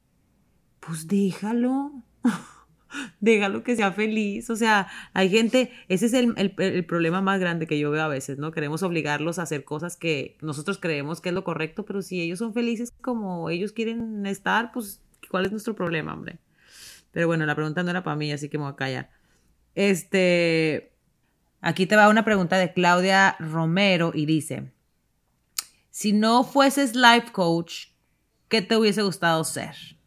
pues 0.79 1.07
déjalo. 1.07 2.03
déjalo 3.19 3.63
que 3.63 3.75
sea 3.75 3.91
feliz. 3.91 4.49
O 4.49 4.55
sea, 4.55 4.87
hay 5.13 5.29
gente, 5.29 5.71
ese 5.87 6.07
es 6.07 6.13
el, 6.13 6.85
problema 6.85 7.21
más 7.21 7.39
grande 7.39 7.67
que 7.67 7.79
yo 7.79 7.91
veo 7.91 8.03
a 8.03 8.07
veces, 8.07 8.37
¿no? 8.37 8.51
Queremos 8.51 8.83
obligarlos 8.83 9.39
a 9.39 9.43
hacer 9.43 9.63
cosas 9.63 9.95
que 9.95 10.37
nosotros 10.41 10.77
creemos 10.77 11.21
que 11.21 11.29
es 11.29 11.35
lo 11.35 11.43
correcto, 11.43 11.85
pero 11.85 12.01
si 12.01 12.21
ellos 12.21 12.39
son 12.39 12.53
felices 12.53 12.91
como 13.01 13.49
ellos 13.49 13.71
quieren 13.71 14.25
estar, 14.25 14.71
pues, 14.71 15.01
¿cuál 15.29 15.45
es 15.45 15.51
nuestro 15.51 15.75
problema, 15.75 16.13
hombre? 16.13 16.39
Pero 17.11 17.27
bueno, 17.27 17.45
la 17.45 17.55
pregunta 17.55 17.83
no 17.83 17.89
era 17.89 18.03
para 18.03 18.15
mí, 18.15 18.31
así 18.31 18.49
que 18.49 18.57
me 18.57 18.65
voy 18.65 18.73
a 18.73 18.75
callar. 18.75 19.09
Este, 19.75 20.93
aquí 21.61 21.85
te 21.85 21.95
va 21.95 22.09
una 22.09 22.25
pregunta 22.25 22.57
de 22.57 22.73
Claudia 22.73 23.35
Romero 23.39 24.11
y 24.13 24.25
dice, 24.25 24.71
si 25.89 26.13
no 26.13 26.43
fueses 26.43 26.95
life 26.95 27.31
coach, 27.31 27.87
¿qué 28.47 28.61
te 28.61 28.77
hubiese 28.77 29.01
gustado 29.01 29.43
ser? 29.43 29.98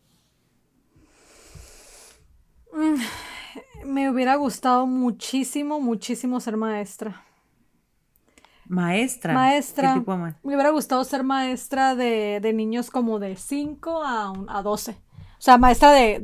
Mm, 2.73 3.85
me 3.85 4.11
hubiera 4.11 4.37
gustado 4.37 4.87
muchísimo, 4.87 5.81
muchísimo 5.81 6.41
ser 6.41 6.57
maestra. 6.57 7.23
Maestra. 8.67 9.35
Maestra. 9.35 9.97
Me 10.43 10.55
hubiera 10.55 10.71
gustado 10.71 11.05
ser 11.05 11.23
maestra 11.25 11.95
de, 11.95 12.53
niños 12.55 12.91
como 12.91 13.19
de 13.19 13.37
5 13.37 14.03
a, 14.03 14.33
a 14.49 14.63
12. 14.63 14.93
O 14.93 14.97
sea, 15.39 15.59
maestra 15.59 15.93
de, 15.93 16.21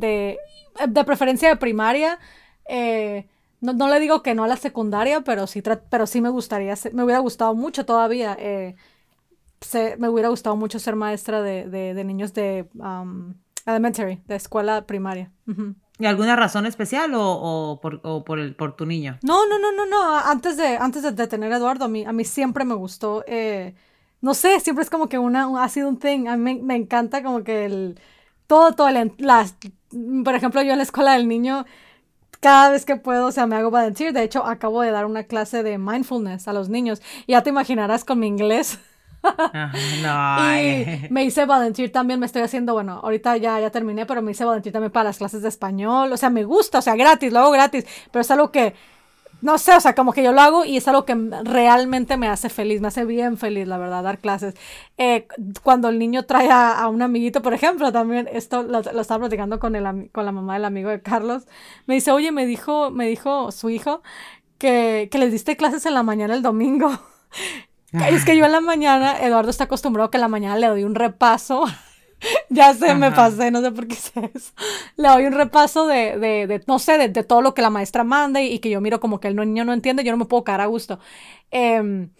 de, 0.86 1.04
preferencia 1.04 1.48
de 1.48 1.56
primaria. 1.56 2.18
Eh, 2.66 3.26
no, 3.60 3.88
le 3.88 3.98
digo 3.98 4.22
que 4.22 4.34
no 4.34 4.44
a 4.44 4.48
la 4.48 4.56
secundaria, 4.56 5.22
pero 5.22 5.46
sí, 5.46 5.62
pero 5.90 6.06
sí 6.06 6.20
me 6.20 6.28
gustaría, 6.28 6.74
me 6.92 7.02
hubiera 7.02 7.18
gustado 7.18 7.54
mucho 7.54 7.84
todavía. 7.84 8.36
Eh, 8.38 8.76
me 9.98 10.08
hubiera 10.08 10.28
gustado 10.28 10.54
mucho 10.54 10.78
ser 10.78 10.94
maestra 10.94 11.42
de, 11.42 12.04
niños 12.04 12.32
de 12.32 12.68
um, 12.74 13.34
elementary, 13.66 14.22
de 14.26 14.36
escuela 14.36 14.86
primaria. 14.86 15.32
¿Y 16.00 16.06
alguna 16.06 16.36
razón 16.36 16.64
especial 16.66 17.12
o, 17.14 17.80
por, 17.82 18.00
por, 18.24 18.38
el, 18.38 18.54
por 18.54 18.76
tu 18.76 18.86
niño? 18.86 19.18
No, 19.22 19.46
no, 19.48 19.58
no, 19.58 19.72
no, 19.72 19.86
no. 19.86 20.16
Antes 20.16 20.56
de, 20.56 20.76
antes 20.76 21.02
de, 21.02 21.26
tener 21.26 21.52
a 21.52 21.56
Eduardo, 21.56 21.86
a 21.86 21.88
mí, 21.88 22.04
a 22.04 22.12
mí 22.12 22.24
siempre 22.24 22.64
me 22.64 22.74
gustó. 22.74 23.24
Eh, 23.26 23.74
no 24.20 24.34
sé, 24.34 24.60
siempre 24.60 24.84
es 24.84 24.90
como 24.90 25.08
que 25.08 25.18
una, 25.18 25.48
ha 25.62 25.68
sido 25.68 25.88
un 25.88 25.98
thing. 25.98 26.28
A 26.28 26.36
mí 26.36 26.60
me, 26.60 26.76
encanta 26.76 27.22
como 27.22 27.42
que 27.42 27.64
el. 27.64 28.00
Todo, 28.46 28.72
todo, 28.72 28.88
el, 28.88 29.12
por 30.24 30.34
ejemplo, 30.34 30.62
yo 30.62 30.72
en 30.72 30.78
la 30.78 30.84
escuela 30.84 31.12
del 31.14 31.28
niño, 31.28 31.66
cada 32.40 32.70
vez 32.70 32.84
que 32.84 32.96
puedo, 32.96 33.26
o 33.26 33.32
sea, 33.32 33.46
me 33.46 33.56
hago 33.56 33.70
volunteer. 33.70 34.12
De 34.12 34.22
hecho, 34.22 34.46
acabo 34.46 34.82
de 34.82 34.92
dar 34.92 35.04
una 35.04 35.24
clase 35.24 35.62
de 35.64 35.78
mindfulness 35.78 36.48
a 36.48 36.52
los 36.52 36.68
niños. 36.68 37.02
Ya 37.26 37.42
te 37.42 37.50
imaginarás 37.50 38.04
con 38.04 38.20
mi 38.20 38.28
inglés. 38.28 38.78
No. 40.02 40.60
y 40.60 41.08
me 41.10 41.24
hice 41.24 41.44
volunteer 41.44 41.90
también, 41.90 42.20
me 42.20 42.26
estoy 42.26 42.42
haciendo, 42.42 42.74
bueno, 42.74 43.00
ahorita 43.02 43.36
ya, 43.36 43.60
ya 43.60 43.70
terminé, 43.70 44.06
pero 44.06 44.22
me 44.22 44.32
hice 44.32 44.44
volunteer 44.44 44.72
también 44.72 44.92
para 44.92 45.04
las 45.04 45.18
clases 45.18 45.42
de 45.42 45.48
español. 45.48 46.12
O 46.12 46.16
sea, 46.16 46.30
me 46.30 46.44
gusta, 46.44 46.78
o 46.78 46.82
sea, 46.82 46.96
gratis, 46.96 47.32
lo 47.32 47.40
hago 47.40 47.50
gratis, 47.50 47.86
pero 48.10 48.20
es 48.22 48.30
algo 48.30 48.50
que, 48.50 48.74
no 49.40 49.56
sé, 49.58 49.74
o 49.76 49.80
sea, 49.80 49.94
como 49.94 50.12
que 50.12 50.22
yo 50.22 50.32
lo 50.32 50.40
hago 50.40 50.64
y 50.64 50.76
es 50.76 50.88
algo 50.88 51.04
que 51.04 51.14
realmente 51.44 52.16
me 52.16 52.28
hace 52.28 52.48
feliz, 52.48 52.80
me 52.80 52.88
hace 52.88 53.04
bien 53.04 53.36
feliz, 53.38 53.68
la 53.68 53.78
verdad, 53.78 54.02
dar 54.02 54.18
clases. 54.18 54.54
Eh, 54.96 55.28
cuando 55.62 55.88
el 55.88 55.98
niño 55.98 56.24
trae 56.24 56.50
a, 56.50 56.88
un 56.88 57.02
amiguito, 57.02 57.40
por 57.42 57.54
ejemplo, 57.54 57.92
también 57.92 58.28
esto 58.32 58.62
lo, 58.62 58.80
estaba 58.80 59.20
platicando 59.20 59.60
con, 59.60 59.76
el, 59.76 60.10
con 60.10 60.24
la 60.24 60.32
mamá 60.32 60.54
del 60.54 60.64
amigo 60.64 60.90
de 60.90 61.02
Carlos, 61.02 61.46
me 61.86 61.94
dice, 61.94 62.10
oye, 62.10 62.32
me 62.32 62.46
dijo, 62.46 62.90
me 62.90 63.06
dijo 63.06 63.52
su 63.52 63.70
hijo 63.70 64.02
que, 64.58 65.08
que 65.10 65.18
les 65.18 65.32
diste 65.32 65.56
clases 65.56 65.86
en 65.86 65.94
la 65.94 66.02
mañana 66.02 66.34
el 66.34 66.42
domingo. 66.42 66.90
Es 67.92 68.24
que 68.24 68.36
yo 68.36 68.44
en 68.44 68.52
la 68.52 68.60
mañana, 68.60 69.18
Eduardo 69.20 69.50
está 69.50 69.64
acostumbrado 69.64 70.10
que 70.10 70.18
en 70.18 70.22
la 70.22 70.28
mañana 70.28 70.56
le 70.56 70.66
doy 70.66 70.84
un 70.84 70.94
repaso. 70.94 71.64
ya 72.50 72.74
sé, 72.74 72.94
me 72.94 73.10
pasé, 73.12 73.50
no 73.50 73.62
sé 73.62 73.70
por 73.70 73.86
qué 73.86 73.94
sé 73.94 74.30
eso. 74.34 74.52
Le 74.96 75.08
doy 75.08 75.26
un 75.26 75.32
repaso 75.32 75.86
de, 75.86 76.18
de, 76.18 76.46
de 76.46 76.64
no 76.66 76.78
sé, 76.78 76.98
de, 76.98 77.08
de, 77.08 77.22
todo 77.22 77.40
lo 77.40 77.54
que 77.54 77.62
la 77.62 77.70
maestra 77.70 78.04
manda 78.04 78.42
y, 78.42 78.58
que 78.58 78.70
yo 78.70 78.80
miro 78.80 79.00
como 79.00 79.20
que 79.20 79.28
el 79.28 79.36
niño 79.36 79.64
no 79.64 79.72
entiende, 79.72 80.04
yo 80.04 80.12
no 80.12 80.18
me 80.18 80.24
puedo 80.26 80.44
quedar 80.44 80.60
a 80.60 80.66
gusto. 80.66 80.98
Em, 81.50 82.10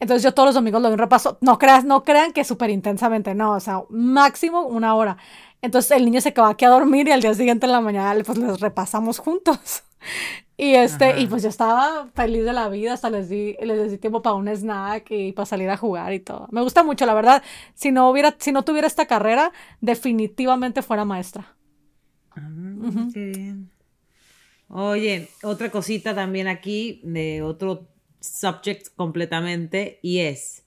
entonces 0.00 0.22
yo 0.22 0.34
todos 0.34 0.48
los 0.48 0.54
domingos 0.54 0.82
le 0.82 0.88
doy 0.88 0.94
un 0.94 0.98
repaso. 0.98 1.38
No, 1.40 1.58
creas, 1.58 1.84
no 1.84 2.04
crean 2.04 2.32
que 2.32 2.44
súper 2.44 2.70
intensamente, 2.70 3.34
no, 3.34 3.52
o 3.52 3.60
sea, 3.60 3.82
máximo 3.88 4.62
una 4.62 4.94
hora. 4.94 5.16
Entonces 5.62 5.92
el 5.92 6.04
niño 6.04 6.20
se 6.20 6.34
queda 6.34 6.50
aquí 6.50 6.66
a 6.66 6.68
dormir 6.68 7.08
y 7.08 7.12
al 7.12 7.22
día 7.22 7.32
siguiente 7.32 7.66
en 7.66 7.72
la 7.72 7.80
mañana 7.80 8.22
pues 8.24 8.36
les 8.36 8.60
repasamos 8.60 9.18
juntos. 9.18 9.84
Y 10.56 10.74
este, 10.74 11.20
y 11.20 11.26
pues 11.26 11.42
yo 11.42 11.48
estaba 11.48 12.08
feliz 12.14 12.44
de 12.44 12.52
la 12.52 12.68
vida, 12.68 12.92
hasta 12.92 13.10
les 13.10 13.28
di, 13.28 13.56
les 13.60 13.90
di 13.90 13.98
tiempo 13.98 14.22
para 14.22 14.34
un 14.34 14.46
snack 14.46 15.10
y 15.10 15.32
para 15.32 15.46
salir 15.46 15.68
a 15.68 15.76
jugar 15.76 16.12
y 16.12 16.20
todo. 16.20 16.46
Me 16.52 16.60
gusta 16.60 16.84
mucho, 16.84 17.06
la 17.06 17.14
verdad. 17.14 17.42
Si 17.74 17.90
no 17.90 18.08
hubiera, 18.08 18.36
si 18.38 18.52
no 18.52 18.62
tuviera 18.62 18.86
esta 18.86 19.06
carrera, 19.06 19.52
definitivamente 19.80 20.82
fuera 20.82 21.04
maestra. 21.04 21.56
Ah, 22.36 22.48
qué 23.12 23.26
bien. 23.26 23.70
Oye, 24.68 25.28
otra 25.42 25.70
cosita 25.70 26.14
también 26.14 26.46
aquí 26.46 27.00
de 27.02 27.42
otro 27.42 27.88
subject 28.20 28.94
completamente 28.96 29.98
y 30.02 30.20
es 30.20 30.64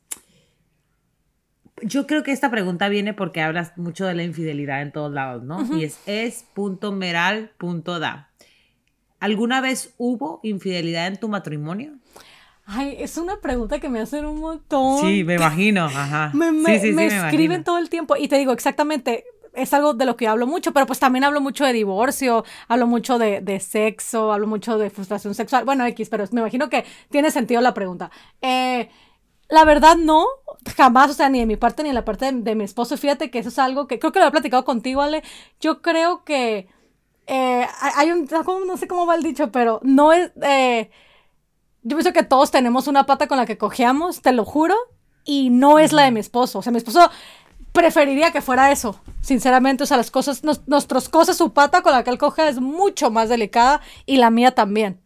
yo 1.83 2.07
creo 2.07 2.23
que 2.23 2.31
esta 2.31 2.49
pregunta 2.49 2.89
viene 2.89 3.13
porque 3.13 3.41
hablas 3.41 3.77
mucho 3.77 4.05
de 4.05 4.15
la 4.15 4.23
infidelidad 4.23 4.81
en 4.81 4.91
todos 4.91 5.11
lados, 5.11 5.43
¿no? 5.43 5.63
Y 5.77 5.83
es 5.83 5.99
es.meral.da. 6.05 7.51
¿Alguna 9.19 9.61
vez 9.61 9.93
hubo 9.97 10.39
infidelidad 10.43 11.07
en 11.07 11.17
tu 11.17 11.27
matrimonio? 11.27 11.93
Ay, 12.65 12.97
es 12.99 13.17
una 13.17 13.39
pregunta 13.39 13.79
que 13.79 13.87
me 13.87 14.01
hacen 14.01 14.25
un 14.25 14.39
montón. 14.39 14.99
Sí, 14.99 15.23
me 15.23 15.35
imagino, 15.35 15.85
ajá. 15.85 16.31
Me, 16.33 16.51
me, 16.51 16.75
escriben 17.05 17.63
todo 17.63 17.77
el 17.77 17.89
tiempo 17.89 18.17
y 18.17 18.27
te 18.27 18.37
digo 18.37 18.51
exactamente, 18.51 19.23
es 19.53 19.73
algo 19.73 19.93
de 19.93 20.05
lo 20.05 20.17
que 20.17 20.27
hablo 20.27 20.45
mucho, 20.45 20.73
pero 20.73 20.85
pues 20.85 20.99
también 20.99 21.23
hablo 21.23 21.41
mucho 21.41 21.65
de 21.65 21.73
divorcio, 21.73 22.43
hablo 22.67 22.85
mucho 22.85 23.17
de, 23.17 23.41
de 23.41 23.59
sexo, 23.59 24.31
hablo 24.31 24.47
mucho 24.47 24.77
de 24.77 24.89
frustración 24.89 25.33
sexual. 25.33 25.65
Bueno, 25.65 25.85
X, 25.85 26.09
pero 26.09 26.25
me 26.31 26.41
imagino 26.41 26.69
que 26.69 26.85
tiene 27.09 27.31
sentido 27.31 27.61
la 27.61 27.73
pregunta. 27.73 28.11
Eh, 28.41 28.89
la 29.49 29.63
verdad 29.63 29.95
no, 29.95 30.25
jamás, 30.75 31.11
o 31.11 31.13
sea, 31.13 31.29
ni 31.29 31.39
de 31.39 31.45
mi 31.45 31.55
parte 31.55 31.83
ni 31.83 31.89
de 31.89 31.95
la 31.95 32.05
parte 32.05 32.31
de, 32.31 32.55
mi 32.55 32.63
esposo. 32.63 32.97
Fíjate 32.97 33.31
que 33.31 33.39
eso 33.39 33.49
es 33.49 33.59
algo 33.59 33.87
que 33.87 33.97
creo 33.97 34.11
que 34.11 34.19
lo 34.19 34.27
he 34.27 34.31
platicado 34.31 34.65
contigo, 34.65 35.01
Ale. 35.01 35.23
Yo 35.61 35.81
creo 35.81 36.23
que 36.23 36.67
eh, 37.27 37.67
hay 37.95 38.11
un, 38.11 38.27
no 38.65 38.77
sé 38.77 38.87
cómo 38.87 39.05
va 39.05 39.15
el 39.15 39.23
dicho, 39.23 39.51
pero 39.51 39.79
no 39.83 40.13
es, 40.13 40.31
eh, 40.41 40.89
yo 41.83 41.95
pienso 41.97 42.13
que 42.13 42.23
todos 42.23 42.51
tenemos 42.51 42.87
una 42.87 43.05
pata 43.05 43.27
con 43.27 43.37
la 43.37 43.45
que 43.45 43.57
cojeamos, 43.57 44.21
te 44.21 44.31
lo 44.31 44.45
juro, 44.45 44.75
y 45.23 45.49
no 45.49 45.77
es 45.77 45.93
la 45.93 46.03
de 46.03 46.11
mi 46.11 46.19
esposo. 46.19 46.59
O 46.59 46.61
sea, 46.61 46.71
mi 46.71 46.77
esposo 46.77 47.11
preferiría 47.73 48.31
que 48.31 48.41
fuera 48.41 48.71
eso, 48.71 48.99
sinceramente. 49.21 49.83
O 49.83 49.85
sea, 49.85 49.97
las 49.97 50.09
cosas, 50.09 50.41
nuestras 50.43 51.09
cosas, 51.09 51.37
su 51.37 51.53
pata 51.53 51.83
con 51.83 51.91
la 51.91 52.03
que 52.03 52.09
él 52.09 52.17
coge 52.17 52.47
es 52.47 52.59
mucho 52.59 53.11
más 53.11 53.29
delicada 53.29 53.81
y 54.05 54.17
la 54.17 54.31
mía 54.31 54.55
también. 54.55 54.99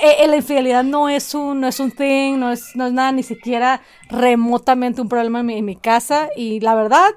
Eh, 0.00 0.24
eh, 0.24 0.28
la 0.28 0.36
infidelidad 0.36 0.84
no 0.84 1.08
es 1.10 1.34
un, 1.34 1.60
no 1.60 1.68
es 1.68 1.78
un 1.78 1.90
thing, 1.90 2.38
no 2.38 2.50
es, 2.50 2.74
no 2.74 2.86
es 2.86 2.92
nada 2.92 3.12
ni 3.12 3.22
siquiera 3.22 3.82
remotamente 4.08 5.02
un 5.02 5.08
problema 5.08 5.40
en 5.40 5.64
mi, 5.64 5.76
casa 5.76 6.30
y 6.34 6.60
la 6.60 6.74
verdad 6.74 7.10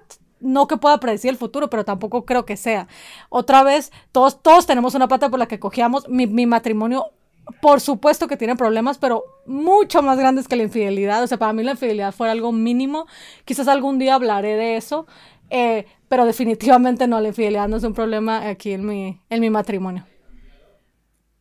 no 0.45 0.67
que 0.67 0.77
pueda 0.77 0.99
predecir 0.99 1.31
el 1.31 1.37
futuro, 1.37 1.69
pero 1.69 1.83
tampoco 1.83 2.25
creo 2.25 2.45
que 2.45 2.55
sea. 2.55 2.87
Otra 3.29 3.63
vez, 3.63 3.91
todos, 4.11 4.41
todos 4.41 4.65
tenemos 4.65 4.95
una 4.95 5.07
pata 5.07 5.29
por 5.29 5.39
la 5.39 5.47
que 5.47 5.59
cogíamos. 5.59 6.07
Mi, 6.07 6.27
mi, 6.27 6.45
matrimonio, 6.45 7.11
por 7.61 7.81
supuesto 7.81 8.27
que 8.27 8.37
tiene 8.37 8.55
problemas, 8.55 8.97
pero 8.97 9.23
mucho 9.45 10.01
más 10.01 10.17
grandes 10.17 10.47
que 10.47 10.55
la 10.55 10.63
infidelidad. 10.63 11.23
O 11.23 11.27
sea, 11.27 11.37
para 11.37 11.53
mí 11.53 11.63
la 11.63 11.71
infidelidad 11.71 12.13
fue 12.13 12.29
algo 12.29 12.51
mínimo. 12.51 13.07
Quizás 13.43 13.67
algún 13.67 13.99
día 13.99 14.15
hablaré 14.15 14.55
de 14.55 14.77
eso, 14.77 15.07
eh, 15.49 15.85
pero 16.07 16.25
definitivamente 16.25 17.07
no, 17.07 17.19
la 17.19 17.29
infidelidad 17.29 17.67
no 17.67 17.77
es 17.77 17.83
un 17.83 17.93
problema 17.93 18.47
aquí 18.47 18.71
en 18.71 18.85
mi, 18.85 19.19
en 19.29 19.41
mi 19.41 19.49
matrimonio. 19.49 20.05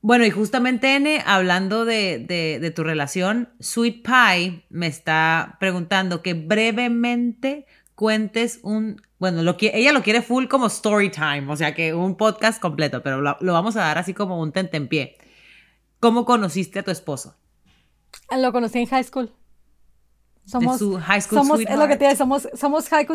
Bueno, 0.07 0.27
y 0.27 0.31
justamente, 0.31 0.97
N, 0.97 1.23
hablando 1.25 1.87
de, 1.87 2.19
de, 2.19 2.71
tu 2.73 2.85
relación, 2.85 3.49
Sweet 3.59 4.03
Pie 4.05 4.67
me 4.69 4.87
está 4.87 5.57
preguntando 5.61 6.21
que 6.21 6.35
brevemente 6.35 7.65
cuentes 7.95 8.61
un, 8.63 9.01
bueno, 9.19 9.43
lo 9.43 9.57
que, 9.57 9.73
ella 9.75 9.93
lo 9.93 10.03
quiere 10.03 10.23
full 10.23 10.47
como 10.47 10.67
story 10.67 11.11
time, 11.11 11.47
o 11.49 11.57
sea 11.57 11.75
que 11.75 11.95
un 11.95 12.17
podcast 12.17 12.61
completo, 12.61 13.03
pero 13.03 13.21
lo, 13.21 13.37
vamos 13.41 13.77
a 13.77 13.81
dar 13.81 13.99
así 13.99 14.15
como 14.15 14.41
un 14.41 14.53
tentempié. 14.53 15.17
¿Cómo 16.01 16.25
conociste 16.25 16.81
a 16.81 16.83
tu 16.83 16.91
esposo? 16.91 17.37
Lo 18.37 18.53
conocí 18.53 18.79
en 18.79 18.87
high 18.87 19.05
school. 19.05 19.33
Somos, 20.45 20.79
high 20.79 21.23
school 21.23 21.39
somos 21.39 21.61
es 21.61 21.79
lo 21.79 21.89
que 21.89 21.97
te 21.97 22.15
somos, 22.17 22.47
somos 22.53 22.91
high, 22.91 23.07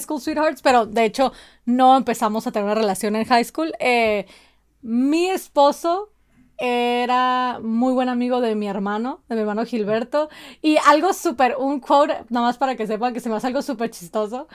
school, 0.00 0.20
sweethearts, 0.20 0.62
pero 0.62 0.86
de 0.86 1.04
hecho 1.04 1.32
no 1.66 1.98
empezamos 1.98 2.46
a 2.46 2.52
tener 2.52 2.64
una 2.64 2.74
relación 2.74 3.14
en 3.14 3.26
high 3.26 3.44
school. 3.44 3.74
Eh, 3.78 4.26
mi 4.80 5.26
esposo 5.26 6.11
era 6.64 7.58
muy 7.60 7.92
buen 7.92 8.08
amigo 8.08 8.40
de 8.40 8.54
mi 8.54 8.68
hermano, 8.68 9.24
de 9.28 9.34
mi 9.34 9.40
hermano 9.40 9.64
Gilberto. 9.64 10.28
Y 10.62 10.76
algo 10.86 11.12
súper, 11.12 11.56
un 11.58 11.80
quote, 11.80 12.24
nada 12.28 12.46
más 12.46 12.56
para 12.56 12.76
que 12.76 12.86
sepan 12.86 13.12
que 13.12 13.18
se 13.18 13.28
me 13.28 13.34
hace 13.34 13.48
algo 13.48 13.62
súper 13.62 13.90
chistoso. 13.90 14.46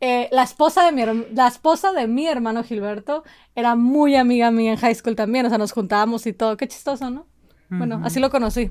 Eh, 0.00 0.28
la, 0.30 0.44
esposa 0.44 0.84
de 0.84 0.92
mi, 0.92 1.02
la 1.34 1.48
esposa 1.48 1.90
de 1.90 2.06
mi 2.06 2.28
hermano 2.28 2.62
Gilberto 2.62 3.24
era 3.56 3.74
muy 3.74 4.14
amiga 4.14 4.52
mía 4.52 4.70
en 4.70 4.78
high 4.78 4.94
school 4.94 5.16
también. 5.16 5.44
O 5.44 5.48
sea, 5.48 5.58
nos 5.58 5.72
juntábamos 5.72 6.24
y 6.28 6.32
todo. 6.32 6.56
Qué 6.56 6.68
chistoso, 6.68 7.10
¿no? 7.10 7.26
Bueno, 7.68 8.00
así 8.04 8.20
lo 8.20 8.30
conocí. 8.30 8.70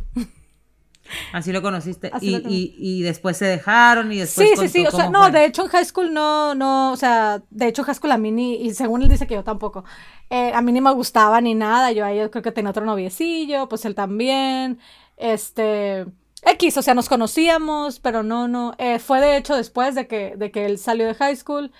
Así 1.33 1.51
lo 1.51 1.61
conociste. 1.61 2.11
y, 2.21 2.75
y, 2.77 3.01
después 3.01 3.37
se 3.37 3.45
dejaron 3.45 4.11
y 4.11 4.19
después. 4.19 4.49
Sí, 4.49 4.55
sí, 4.57 4.69
sí. 4.69 4.87
O 4.87 4.91
sea, 4.91 5.09
no, 5.09 5.29
de 5.29 5.45
hecho 5.45 5.63
en 5.63 5.69
high 5.69 5.85
school 5.85 6.13
no, 6.13 6.55
no, 6.55 6.91
o 6.91 6.97
sea, 6.97 7.43
de 7.49 7.67
hecho 7.67 7.81
en 7.81 7.85
high 7.85 7.95
school 7.95 8.11
a 8.11 8.17
mí 8.17 8.31
ni, 8.31 8.55
y 8.55 8.73
según 8.73 9.01
él 9.01 9.09
dice 9.09 9.27
que 9.27 9.35
yo 9.35 9.43
tampoco, 9.43 9.83
eh, 10.29 10.51
a 10.53 10.61
mí 10.61 10.71
ni 10.71 10.81
me 10.81 10.93
gustaba 10.93 11.41
ni 11.41 11.55
nada. 11.55 11.91
Yo 11.91 12.05
ahí 12.05 12.29
creo 12.29 12.43
que 12.43 12.51
tenía 12.51 12.71
otro 12.71 12.85
noviecillo, 12.85 13.69
pues 13.69 13.85
él 13.85 13.95
también. 13.95 14.79
Este. 15.17 16.05
X, 16.41 16.77
o 16.77 16.81
sea, 16.81 16.93
nos 16.93 17.09
conocíamos, 17.09 17.99
pero 17.99 18.21
no, 18.21 18.47
no. 18.47 18.75
Eh, 18.77 18.99
fue 18.99 19.19
de 19.19 19.37
hecho 19.37 19.55
después 19.55 19.95
de 19.95 20.07
que, 20.07 20.35
de 20.37 20.51
que 20.51 20.65
él 20.65 20.77
salió 20.77 21.07
de 21.07 21.15
high 21.15 21.35
school 21.35 21.71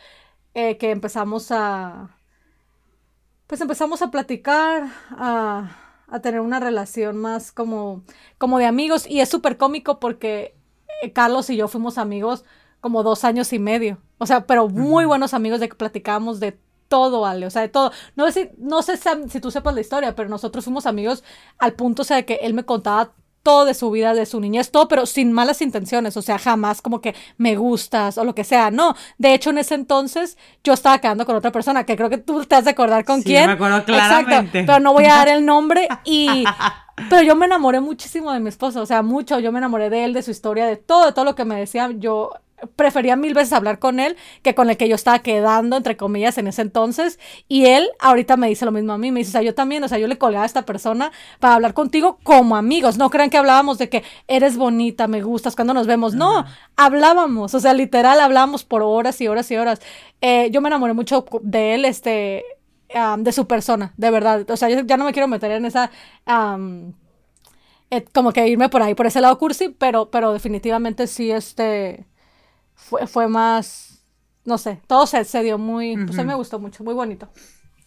eh, 0.53 0.77
que 0.77 0.91
empezamos 0.91 1.51
a. 1.51 2.17
Pues 3.47 3.61
empezamos 3.61 4.01
a 4.01 4.09
platicar, 4.09 4.88
a 5.11 5.84
a 6.07 6.19
tener 6.19 6.41
una 6.41 6.59
relación 6.59 7.17
más 7.17 7.51
como, 7.51 8.03
como 8.37 8.59
de 8.59 8.65
amigos. 8.65 9.07
Y 9.07 9.21
es 9.21 9.29
súper 9.29 9.57
cómico 9.57 9.99
porque 9.99 10.55
eh, 11.01 11.11
Carlos 11.11 11.49
y 11.49 11.57
yo 11.57 11.67
fuimos 11.67 11.97
amigos 11.97 12.45
como 12.81 13.03
dos 13.03 13.23
años 13.23 13.51
y 13.53 13.59
medio. 13.59 13.99
O 14.17 14.25
sea, 14.25 14.45
pero 14.45 14.69
muy 14.69 15.05
buenos 15.05 15.33
amigos 15.33 15.59
de 15.59 15.69
que 15.69 15.75
platicábamos 15.75 16.39
de 16.39 16.57
todo, 16.87 17.25
Ale, 17.25 17.45
o 17.45 17.49
sea, 17.49 17.63
de 17.63 17.69
todo. 17.69 17.91
No 18.15 18.29
sé, 18.31 18.31
si, 18.31 18.49
no 18.57 18.81
sé 18.81 18.97
si, 19.29 19.39
tú 19.39 19.51
sepas 19.51 19.73
la 19.73 19.81
historia, 19.81 20.15
pero 20.15 20.29
nosotros 20.29 20.63
fuimos 20.63 20.85
amigos 20.85 21.23
al 21.57 21.73
punto, 21.73 22.03
o 22.03 22.05
sea, 22.05 22.17
de 22.17 22.25
que 22.25 22.35
él 22.35 22.53
me 22.53 22.63
contaba 22.65 23.13
todo 23.45 23.63
de 23.63 23.75
su 23.75 23.91
vida, 23.91 24.15
de 24.15 24.25
su 24.25 24.39
niñez, 24.39 24.71
todo, 24.71 24.88
pero 24.88 25.05
sin 25.05 25.31
malas 25.31 25.62
intenciones, 25.62 26.17
o 26.17 26.23
sea, 26.23 26.39
jamás 26.39 26.81
como 26.81 26.99
que 26.99 27.13
me 27.38 27.55
gustas 27.55 28.17
o 28.17 28.25
lo 28.25 28.34
que 28.34 28.43
sea, 28.43 28.71
no. 28.71 28.95
De 29.19 29.36
hecho, 29.36 29.51
en 29.51 29.60
ese 29.60 29.75
entonces 29.75 30.36
yo 30.63 30.73
estaba 30.73 30.97
quedando 30.97 31.27
con 31.27 31.36
otra 31.36 31.51
persona, 31.51 31.86
que 31.86 31.95
creo 31.95 32.10
que 32.10 32.17
tú 32.17 32.43
te 32.45 32.55
has 32.55 32.65
de 32.65 32.71
acordar 32.71 33.05
con 33.05 33.19
sí, 33.19 33.25
quién. 33.25 33.45
me 33.45 33.51
acuerdo 33.51 33.86
claramente. 33.86 34.62
Exacto, 34.62 34.65
pero 34.65 34.79
no 34.79 34.93
voy 34.93 35.05
a 35.05 35.10
dar 35.10 35.27
el 35.38 35.45
nombre 35.45 35.88
y... 36.03 36.43
Pero 37.10 37.23
yo 37.23 37.36
me 37.36 37.45
enamoré 37.45 37.81
muchísimo 37.81 38.31
de 38.31 38.39
mi 38.39 38.47
esposo, 38.47 38.81
o 38.81 38.86
sea, 38.86 39.01
mucho, 39.01 39.38
yo 39.39 39.51
me 39.51 39.58
enamoré 39.58 39.89
de 39.89 40.05
él, 40.05 40.13
de 40.13 40.21
su 40.21 40.31
historia, 40.31 40.65
de 40.65 40.77
todo, 40.77 41.08
de 41.08 41.12
todo 41.12 41.25
lo 41.25 41.36
que 41.36 41.43
me 41.43 41.60
decía, 41.60 41.89
yo 41.91 42.31
prefería 42.75 43.15
mil 43.15 43.33
veces 43.33 43.53
hablar 43.53 43.79
con 43.79 43.99
él 43.99 44.15
que 44.41 44.55
con 44.55 44.69
el 44.69 44.77
que 44.77 44.87
yo 44.87 44.95
estaba 44.95 45.19
quedando, 45.19 45.77
entre 45.77 45.97
comillas, 45.97 46.37
en 46.37 46.47
ese 46.47 46.61
entonces. 46.61 47.19
Y 47.47 47.65
él 47.65 47.89
ahorita 47.99 48.37
me 48.37 48.47
dice 48.47 48.65
lo 48.65 48.71
mismo 48.71 48.93
a 48.93 48.97
mí. 48.97 49.11
Me 49.11 49.19
dice, 49.19 49.29
o 49.29 49.31
sea, 49.33 49.41
yo 49.41 49.53
también, 49.53 49.83
o 49.83 49.87
sea, 49.87 49.97
yo 49.97 50.07
le 50.07 50.17
colgaba 50.17 50.43
a 50.43 50.45
esta 50.47 50.63
persona 50.63 51.11
para 51.39 51.55
hablar 51.55 51.73
contigo 51.73 52.19
como 52.23 52.55
amigos. 52.55 52.97
No 52.97 53.09
crean 53.09 53.29
que 53.29 53.37
hablábamos 53.37 53.77
de 53.77 53.89
que 53.89 54.03
eres 54.27 54.57
bonita, 54.57 55.07
me 55.07 55.21
gustas, 55.21 55.55
cuando 55.55 55.73
nos 55.73 55.87
vemos. 55.87 56.15
No, 56.15 56.45
hablábamos, 56.75 57.53
o 57.53 57.59
sea, 57.59 57.73
literal 57.73 58.19
hablábamos 58.19 58.63
por 58.63 58.81
horas 58.81 59.19
y 59.21 59.27
horas 59.27 59.49
y 59.51 59.57
horas. 59.57 59.81
Eh, 60.21 60.49
yo 60.51 60.61
me 60.61 60.69
enamoré 60.69 60.93
mucho 60.93 61.25
de 61.41 61.75
él, 61.75 61.85
este, 61.85 62.43
de 63.17 63.31
su 63.31 63.47
persona, 63.47 63.93
de 63.97 64.11
verdad. 64.11 64.49
O 64.49 64.57
sea, 64.57 64.69
yo 64.69 64.81
ya 64.81 64.97
no 64.97 65.05
me 65.05 65.13
quiero 65.13 65.27
meter 65.27 65.51
en 65.51 65.65
esa... 65.65 65.91
Eh, 67.91 68.03
como 68.13 68.33
que 68.33 68.47
irme 68.47 68.67
por 68.67 68.81
ahí, 68.81 68.95
por 68.95 69.05
ese 69.05 69.21
lado 69.21 69.37
cursi, 69.37 69.69
pero, 69.69 70.09
pero 70.09 70.33
definitivamente 70.33 71.05
sí, 71.05 71.29
este 71.31 72.07
fue, 72.75 73.07
fue 73.07 73.27
más, 73.27 74.03
no 74.43 74.57
sé, 74.57 74.79
todo 74.88 75.07
se, 75.07 75.23
se 75.23 75.41
dio 75.43 75.57
muy, 75.57 75.97
pues 76.05 76.17
a 76.19 76.23
mí 76.23 76.27
me 76.27 76.35
gustó 76.35 76.59
mucho, 76.59 76.83
muy 76.83 76.93
bonito. 76.93 77.29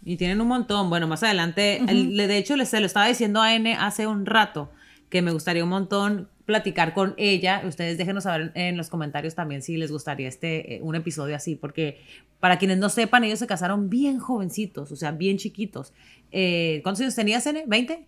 Y 0.05 0.17
tienen 0.17 0.41
un 0.41 0.49
montón, 0.49 0.91
bueno, 0.91 1.07
más 1.07 1.23
adelante, 1.23 1.81
de 1.87 2.37
hecho, 2.37 2.57
se 2.65 2.81
lo 2.81 2.87
estaba 2.87 3.07
diciendo 3.07 3.41
a 3.41 3.55
N 3.55 3.75
hace 3.75 4.07
un 4.07 4.27
rato, 4.27 4.71
que 5.11 5.23
me 5.23 5.33
gustaría 5.33 5.65
un 5.65 5.71
montón 5.71 6.29
platicar 6.45 6.95
con 6.95 7.15
ella. 7.19 7.63
Ustedes 7.67 7.99
déjenos 7.99 8.25
saber 8.25 8.53
en 8.55 8.79
los 8.79 8.89
comentarios 8.89 9.35
también 9.35 9.61
si 9.61 9.77
les 9.77 9.93
gustaría 9.93 10.29
este, 10.29 10.77
eh, 10.77 10.81
un 10.83 10.95
episodio 10.95 11.37
así, 11.37 11.57
porque 11.57 12.01
para 12.41 12.59
quienes 12.59 12.79
no 12.79 12.89
sepan, 12.89 13.25
ellos 13.25 13.39
se 13.39 13.47
casaron 13.47 13.91
bien 13.91 14.19
jovencitos, 14.19 14.91
o 14.91 14.97
sea, 14.97 15.11
bien 15.11 15.37
chiquitos. 15.37 15.93
Eh, 16.33 16.81
¿Cuántos 16.83 17.03
años 17.03 17.15
tenías, 17.15 17.47
N? 17.47 17.67
¿20? 17.67 18.07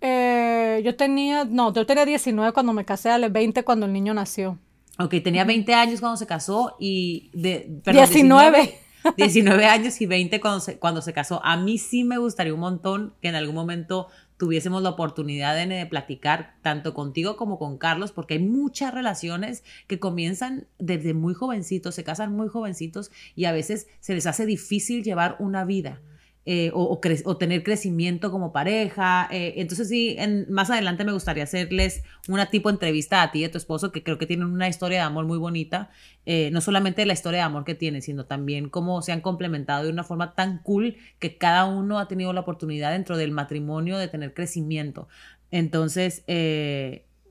Eh, 0.00 0.82
yo 0.82 0.96
tenía, 0.96 1.44
no, 1.44 1.74
yo 1.74 1.84
tenía 1.84 2.06
19 2.06 2.52
cuando 2.52 2.72
me 2.72 2.86
casé, 2.86 3.10
a 3.10 3.18
20 3.18 3.62
cuando 3.64 3.84
el 3.84 3.92
niño 3.92 4.14
nació. 4.14 4.58
Ok, 4.98 5.14
tenía 5.24 5.44
20 5.44 5.74
años 5.74 6.00
cuando 6.00 6.16
se 6.16 6.26
casó 6.26 6.76
y... 6.78 7.30
De, 7.32 7.80
19. 7.84 8.78
19. 9.16 9.66
años 9.66 10.00
y 10.00 10.06
20 10.06 10.40
cuando 10.40 10.60
se, 10.60 10.78
cuando 10.78 11.02
se 11.02 11.12
casó. 11.12 11.44
A 11.44 11.56
mí 11.56 11.78
sí 11.78 12.04
me 12.04 12.18
gustaría 12.18 12.54
un 12.54 12.60
montón 12.60 13.14
que 13.20 13.28
en 13.28 13.34
algún 13.34 13.54
momento 13.54 14.08
tuviésemos 14.36 14.82
la 14.82 14.90
oportunidad 14.90 15.54
de, 15.54 15.66
de, 15.66 15.86
platicar 15.86 16.56
tanto 16.62 16.94
contigo 16.94 17.36
como 17.36 17.58
con 17.58 17.78
Carlos, 17.78 18.12
porque 18.12 18.34
hay 18.34 18.40
muchas 18.40 18.92
relaciones 18.92 19.64
que 19.86 19.98
comienzan 19.98 20.66
desde 20.78 21.14
muy 21.14 21.34
jovencitos, 21.34 21.94
se 21.94 22.04
casan 22.04 22.32
muy 22.32 22.48
jovencitos 22.48 23.10
y 23.34 23.44
a 23.46 23.52
veces 23.52 23.86
se 24.00 24.14
les 24.14 24.26
hace 24.26 24.46
difícil 24.46 25.04
llevar 25.04 25.36
una 25.38 25.64
vida. 25.64 26.00
Eh, 26.44 26.72
o, 26.74 26.98
tener 27.38 27.62
crecimiento 27.62 28.32
como 28.32 28.52
pareja. 28.52 29.28
Eh, 29.30 29.54
entonces 29.58 29.88
sí, 29.88 30.16
más 30.48 30.70
adelante 30.70 31.04
me 31.04 31.12
gustaría 31.12 31.44
hacerles 31.44 32.02
una 32.28 32.46
tipo 32.50 32.68
entrevista 32.68 33.22
a 33.22 33.30
ti 33.30 33.40
y 33.40 33.44
a 33.44 33.50
tu 33.50 33.58
esposo, 33.58 33.92
que 33.92 34.02
creo 34.02 34.18
que 34.18 34.26
tienen 34.26 34.48
una 34.48 34.68
historia 34.68 34.98
de 34.98 35.04
amor 35.04 35.24
muy 35.26 35.38
bonita. 35.38 35.90
Eh, 36.26 36.50
no 36.52 36.60
solamente 36.60 37.06
la 37.06 37.12
historia 37.12 37.38
de 37.40 37.44
amor 37.44 37.64
que 37.64 37.76
tienen, 37.76 38.02
sino 38.02 38.24
también 38.26 38.70
cómo 38.70 39.02
se 39.02 39.12
han 39.12 39.20
complementado 39.20 39.84
de 39.84 39.90
una 39.90 40.02
forma 40.02 40.34
tan 40.34 40.58
cool 40.58 40.96
que 41.20 41.38
cada 41.38 41.64
uno 41.64 42.00
ha 42.00 42.08
tenido 42.08 42.32
la 42.32 42.40
oportunidad 42.40 42.90
dentro 42.90 43.16
del 43.16 43.30
matrimonio 43.30 43.96
de 43.96 44.08
tener 44.08 44.34
crecimiento. 44.34 45.06
Entonces, 45.52 46.24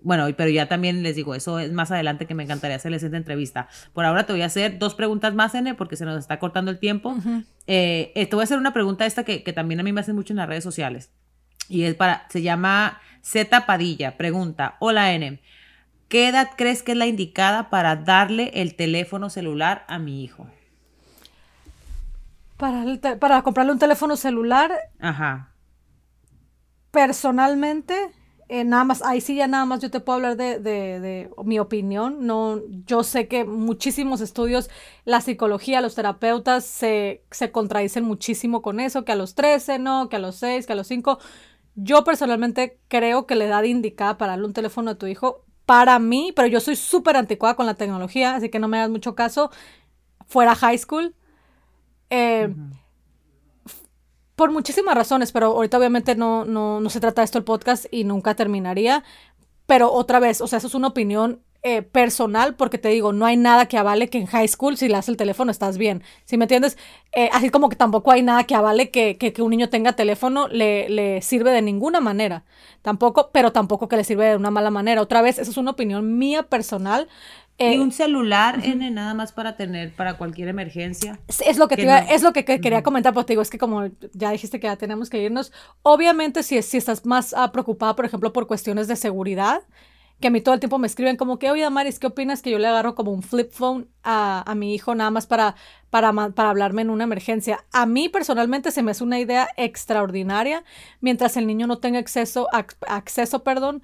bueno, 0.04 0.28
pero 0.36 0.50
ya 0.50 0.68
también 0.68 1.04
les 1.04 1.16
digo, 1.16 1.36
eso 1.36 1.60
es 1.60 1.72
más 1.72 1.92
adelante 1.92 2.26
que 2.26 2.34
me 2.34 2.44
encantaría 2.44 2.76
hacerles 2.76 3.04
esta 3.04 3.18
entrevista. 3.18 3.68
Por 3.94 4.06
ahora 4.06 4.26
te 4.26 4.34
voy 4.34 4.42
a 4.42 4.46
hacer 4.46 4.80
dos 4.80 4.96
preguntas 4.96 5.34
más, 5.34 5.54
N, 5.54 5.76
porque 5.76 5.96
se 5.96 6.06
nos 6.06 6.18
está 6.18 6.40
cortando 6.40 6.72
el 6.72 6.80
tiempo. 6.80 7.16
Eh, 7.68 8.12
eh, 8.16 8.26
te 8.26 8.36
voy 8.36 8.42
a 8.42 8.46
hacer 8.46 8.58
una 8.58 8.74
pregunta 8.74 9.06
esta 9.06 9.24
que, 9.24 9.40
también 9.54 9.80
a 9.80 9.84
mí 9.84 9.94
me 9.94 10.02
hacen 10.02 10.16
mucho 10.16 10.34
en 10.34 10.38
las 10.38 10.50
redes 10.50 10.64
sociales. 10.64 11.12
Y 11.70 11.84
es 11.84 11.96
para, 11.96 12.26
se 12.30 12.42
llama 12.42 13.00
Z 13.22 13.66
Padilla. 13.66 14.18
Pregunta, 14.18 14.76
hola 14.80 15.14
N, 15.14 15.40
¿qué 16.10 16.28
edad 16.28 16.50
crees 16.58 16.82
que 16.84 16.94
es 16.94 16.98
la 16.98 17.06
indicada 17.06 17.70
para 17.70 17.96
darle 17.96 18.52
el 18.56 18.76
teléfono 18.76 19.30
celular 19.30 19.86
a 19.88 20.00
mi 20.00 20.24
hijo? 20.24 20.48
Para, 22.58 22.84
para 23.20 23.42
comprarle 23.44 23.72
un 23.72 23.80
teléfono 23.80 24.18
celular. 24.18 24.72
Ajá. 25.00 25.52
Personalmente, 26.92 27.96
eh, 28.54 28.66
nada 28.66 28.84
más, 28.84 29.02
ahí 29.02 29.22
sí 29.22 29.36
ya 29.38 29.48
nada 29.48 29.64
más 29.64 29.80
yo 29.80 29.90
te 29.90 30.02
puedo 30.02 30.18
hablar 30.18 30.36
de, 30.36 30.60
de, 30.60 31.30
mi 31.46 31.58
opinión. 31.58 32.28
No, 32.28 32.60
yo 32.86 33.02
sé 33.02 33.30
que 33.30 33.46
muchísimos 33.46 34.20
estudios, 34.20 34.70
la 35.06 35.22
psicología, 35.22 35.80
los 35.80 35.96
terapeutas 35.96 36.66
se, 36.66 37.24
se 37.32 37.50
contradicen 37.54 38.04
muchísimo 38.04 38.62
con 38.62 38.82
eso, 38.82 39.06
que 39.06 39.14
a 39.14 39.16
los 39.16 39.36
13, 39.36 39.80
no, 39.80 40.10
que 40.10 40.18
a 40.18 40.20
los 40.20 40.36
6, 40.36 40.68
que 40.68 40.74
a 40.74 40.76
los 40.76 40.88
5. 40.88 41.18
Yo 41.76 42.04
personalmente 42.04 42.78
creo 42.90 43.26
que 43.26 43.36
la 43.36 43.46
edad 43.46 43.64
indicada 43.64 44.18
para 44.18 44.34
darle 44.34 44.48
un 44.48 44.54
teléfono 44.54 44.92
a 44.92 44.96
tu 44.96 45.08
hijo, 45.08 45.46
para 45.66 45.98
mí, 46.00 46.34
pero 46.36 46.50
yo 46.50 46.60
soy 46.60 46.76
súper 46.76 47.16
anticuada 47.16 47.56
con 47.56 47.66
la 47.66 47.76
tecnología, 47.76 48.36
así 48.36 48.50
que 48.50 48.60
no 48.60 48.68
me 48.68 48.80
hagas 48.80 48.90
mucho 48.90 49.16
caso, 49.16 49.50
fuera 50.28 50.56
high 50.56 50.78
school. 50.78 51.16
Eh, 52.10 52.54
por 54.42 54.50
muchísimas 54.50 54.96
razones, 54.96 55.32
pero 55.32 55.46
ahorita 55.52 55.78
obviamente 55.78 56.16
no, 56.16 56.46
no, 56.46 56.80
no 56.80 56.90
se 56.90 57.00
trata 57.00 57.22
de 57.22 57.26
esto 57.26 57.38
el 57.38 57.44
podcast 57.44 57.86
y 57.92 58.06
nunca 58.06 58.34
terminaría. 58.34 59.04
Pero 59.68 59.94
otra 59.94 60.20
vez, 60.20 60.42
o 60.42 60.48
sea, 60.48 60.58
eso 60.58 60.66
es 60.66 60.74
una 60.74 60.88
opinión 60.88 61.44
eh, 61.62 61.84
personal, 61.84 62.56
porque 62.56 62.80
te 62.80 62.90
digo, 62.90 63.14
no 63.14 63.28
hay 63.28 63.38
nada 63.38 63.68
que 63.68 63.78
avale 63.78 64.10
que 64.10 64.18
en 64.18 64.26
high 64.26 64.48
school, 64.48 64.78
si 64.78 64.88
le 64.88 64.96
das 64.96 65.10
el 65.10 65.16
teléfono, 65.16 65.52
estás 65.52 65.78
bien. 65.78 66.02
¿Sí 66.26 66.38
me 66.38 66.46
entiendes? 66.46 66.76
Eh, 67.12 67.30
así 67.34 67.52
como 67.52 67.70
que 67.70 67.76
tampoco 67.76 68.10
hay 68.10 68.24
nada 68.24 68.46
que 68.46 68.56
avale 68.56 68.90
que, 68.90 69.16
que, 69.20 69.40
un 69.44 69.52
niño 69.52 69.70
tenga 69.70 69.94
teléfono, 69.94 70.48
le, 70.48 70.90
le, 70.90 71.22
sirve 71.22 71.52
de 71.52 71.62
ninguna 71.62 72.00
manera. 72.00 72.44
Tampoco, 72.82 73.30
pero 73.32 73.52
tampoco 73.52 73.88
que 73.88 73.96
le 73.98 74.04
sirve 74.04 74.26
de 74.26 74.38
una 74.38 74.50
mala 74.50 74.72
manera. 74.72 75.04
Otra 75.04 75.22
vez, 75.22 75.38
esa 75.38 75.52
es 75.52 75.58
una 75.58 75.70
opinión 75.70 76.18
mía 76.18 76.42
personal. 76.42 77.08
¿Y 77.62 77.76
eh, 77.76 77.80
un 77.80 77.92
celular, 77.92 78.60
N, 78.64 78.90
nada 78.92 79.14
más 79.14 79.32
para 79.32 79.56
tener, 79.56 79.94
para 79.94 80.18
cualquier 80.18 80.48
emergencia? 80.48 81.20
Es 81.28 81.58
lo 81.58 81.68
que, 81.68 81.76
es 82.10 82.24
lo 82.24 82.34
que, 82.34 82.44
quería 82.44 82.84
comentar, 82.84 83.14
porque 83.14 83.34
digo, 83.34 83.42
es 83.42 83.50
que 83.50 83.58
como 83.58 83.88
ya 84.14 84.32
dijiste 84.32 84.60
que 84.60 84.68
ya 84.68 84.76
tenemos 84.76 85.10
que 85.10 85.22
irnos, 85.22 85.52
obviamente 85.84 86.44
si, 86.44 86.62
si 86.62 86.78
estás 86.78 87.06
más 87.06 87.34
uh, 87.34 87.52
preocupada, 87.52 87.96
por 87.96 88.06
ejemplo, 88.06 88.34
por 88.34 88.48
cuestiones 88.48 88.88
de 88.88 88.96
seguridad, 88.96 89.62
que 90.22 90.28
a 90.28 90.32
mí 90.32 90.40
todo 90.40 90.54
el 90.54 90.60
tiempo 90.60 90.78
me 90.78 90.88
escriben 90.88 91.18
como 91.18 91.40
que, 91.40 91.50
oye, 91.50 91.68
Maris, 91.70 92.00
¿qué 92.00 92.08
opinas 92.08 92.42
que 92.42 92.52
yo 92.52 92.60
le 92.60 92.68
agarro 92.68 92.96
como 92.96 93.12
un 93.12 93.24
flip 93.24 93.52
phone 93.52 93.90
a, 94.04 94.50
a 94.50 94.56
mi 94.56 94.74
hijo 94.76 94.94
nada 94.94 95.10
más 95.10 95.26
para, 95.26 95.56
para, 95.90 96.14
para, 96.14 96.50
hablarme 96.50 96.84
en 96.84 96.92
una 96.92 97.04
emergencia? 97.04 97.66
A 97.74 97.88
mí 97.88 98.08
personalmente 98.08 98.72
se 98.72 98.84
me 98.84 98.92
hace 98.92 99.04
una 99.04 99.20
idea 99.20 99.50
extraordinaria 99.58 100.64
mientras 101.02 101.38
el 101.38 101.48
niño 101.48 101.66
no 101.66 101.80
tenga 101.80 101.98
acceso, 102.00 102.48
acceso 102.52 103.44
perdón, 103.44 103.82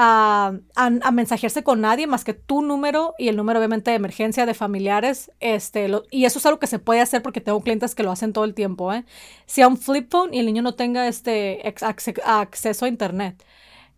a, 0.00 0.52
a, 0.76 1.10
mensajearse 1.10 1.64
con 1.64 1.80
nadie 1.80 2.06
más 2.06 2.22
que 2.22 2.32
tu 2.32 2.62
número 2.62 3.14
y 3.18 3.26
el 3.26 3.36
número 3.36 3.58
obviamente 3.58 3.90
de 3.90 3.96
emergencia 3.96 4.46
de 4.46 4.54
familiares. 4.54 5.32
Este, 5.40 5.90
y 6.12 6.24
eso 6.24 6.38
es 6.38 6.46
algo 6.46 6.60
que 6.60 6.68
se 6.68 6.78
puede 6.78 7.00
hacer 7.00 7.20
porque 7.20 7.40
tengo 7.40 7.60
clientes 7.60 7.96
que 7.96 8.04
lo 8.04 8.12
hacen 8.12 8.32
todo 8.32 8.44
el 8.44 8.54
tiempo. 8.54 8.92
¿eh? 8.92 9.04
Sea 9.46 9.66
un 9.66 9.76
flip 9.76 10.08
phone 10.08 10.32
y 10.32 10.38
el 10.38 10.46
niño 10.46 10.62
no 10.62 10.74
tenga 10.76 11.08
este 11.08 11.62
acceso 11.64 12.84
a 12.84 12.88
internet. 12.88 13.44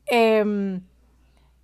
Eh, 0.06 0.80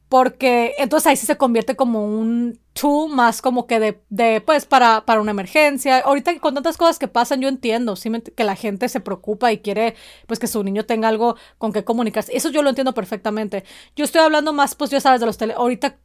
porque 0.08 0.74
entonces 0.78 1.06
ahí 1.08 1.16
sí 1.16 1.26
se 1.26 1.36
convierte 1.36 1.74
como 1.74 2.04
un 2.04 2.60
tool 2.74 3.10
más 3.10 3.42
como 3.42 3.66
que 3.66 3.80
de, 3.80 4.00
de 4.08 4.40
pues 4.40 4.66
para, 4.66 5.04
para 5.04 5.20
una 5.20 5.32
emergencia. 5.32 5.98
Ahorita 5.98 6.38
con 6.38 6.54
tantas 6.54 6.76
cosas 6.76 6.98
que 6.98 7.08
pasan 7.08 7.40
yo 7.40 7.48
entiendo 7.48 7.96
¿sí? 7.96 8.10
que 8.36 8.44
la 8.44 8.54
gente 8.54 8.88
se 8.88 9.00
preocupa 9.00 9.52
y 9.52 9.58
quiere 9.58 9.96
pues 10.26 10.38
que 10.38 10.46
su 10.46 10.62
niño 10.62 10.86
tenga 10.86 11.08
algo 11.08 11.36
con 11.58 11.72
que 11.72 11.84
comunicarse. 11.84 12.36
Eso 12.36 12.50
yo 12.50 12.62
lo 12.62 12.68
entiendo 12.68 12.94
perfectamente. 12.94 13.64
Yo 13.96 14.04
estoy 14.04 14.20
hablando 14.20 14.52
más 14.52 14.74
pues 14.74 14.90
ya 14.90 15.00
sabes 15.00 15.20
de 15.20 15.26
los 15.26 15.38
tele 15.38 15.54
ahorita 15.54 15.98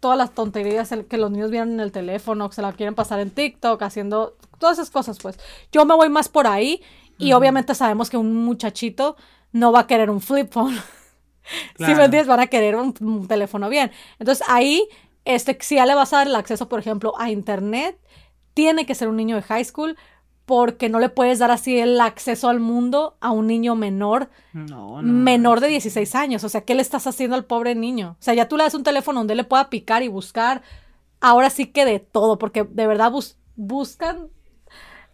todas 0.00 0.18
las 0.18 0.34
tonterías 0.34 0.92
que 1.08 1.18
los 1.18 1.30
niños 1.30 1.50
vienen 1.50 1.74
en 1.74 1.80
el 1.80 1.92
teléfono, 1.92 2.48
que 2.48 2.56
se 2.56 2.62
la 2.62 2.72
quieren 2.72 2.94
pasar 2.94 3.20
en 3.20 3.30
TikTok, 3.30 3.82
haciendo 3.82 4.36
todas 4.58 4.78
esas 4.78 4.90
cosas 4.90 5.18
pues. 5.20 5.38
Yo 5.72 5.84
me 5.84 5.94
voy 5.94 6.08
más 6.08 6.28
por 6.28 6.46
ahí 6.46 6.82
y 7.18 7.32
obviamente 7.32 7.74
sabemos 7.74 8.10
que 8.10 8.16
un 8.16 8.34
muchachito 8.44 9.16
no 9.52 9.72
va 9.72 9.80
a 9.80 9.86
querer 9.86 10.10
un 10.10 10.20
flip 10.20 10.50
phone. 10.52 10.76
Si 11.76 11.84
me 11.84 12.04
entiendes, 12.04 12.26
van 12.26 12.40
a 12.40 12.46
querer 12.46 12.76
un, 12.76 13.26
teléfono 13.26 13.68
bien. 13.68 13.90
Entonces 14.18 14.46
ahí, 14.48 14.88
este, 15.24 15.56
si 15.60 15.76
ya 15.76 15.86
le 15.86 15.94
vas 15.94 16.12
a 16.12 16.18
dar 16.18 16.26
el 16.26 16.34
acceso, 16.34 16.68
por 16.68 16.80
ejemplo, 16.80 17.14
a 17.18 17.30
internet, 17.30 17.98
tiene 18.54 18.86
que 18.86 18.94
ser 18.94 19.08
un 19.08 19.16
niño 19.16 19.36
de 19.36 19.42
high 19.42 19.64
school 19.64 19.96
porque 20.46 20.88
no 20.88 20.98
le 20.98 21.08
puedes 21.08 21.38
dar 21.38 21.52
así 21.52 21.78
el 21.78 22.00
acceso 22.00 22.48
al 22.48 22.58
mundo 22.58 23.16
a 23.20 23.30
un 23.30 23.46
niño 23.46 23.76
menor, 23.76 24.30
menor 24.52 25.60
de 25.60 25.68
16 25.68 26.14
años. 26.16 26.42
O 26.42 26.48
sea, 26.48 26.62
¿qué 26.62 26.74
le 26.74 26.82
estás 26.82 27.06
haciendo 27.06 27.36
al 27.36 27.44
pobre 27.44 27.76
niño? 27.76 28.16
O 28.18 28.22
sea, 28.22 28.34
ya 28.34 28.48
tú 28.48 28.56
le 28.56 28.64
das 28.64 28.74
un 28.74 28.82
teléfono 28.82 29.20
donde 29.20 29.36
le 29.36 29.44
pueda 29.44 29.70
picar 29.70 30.02
y 30.02 30.08
buscar. 30.08 30.62
Ahora 31.20 31.50
sí 31.50 31.66
que 31.66 31.84
de 31.84 32.00
todo, 32.00 32.38
porque 32.38 32.64
de 32.64 32.86
verdad 32.86 33.12
buscan 33.54 34.28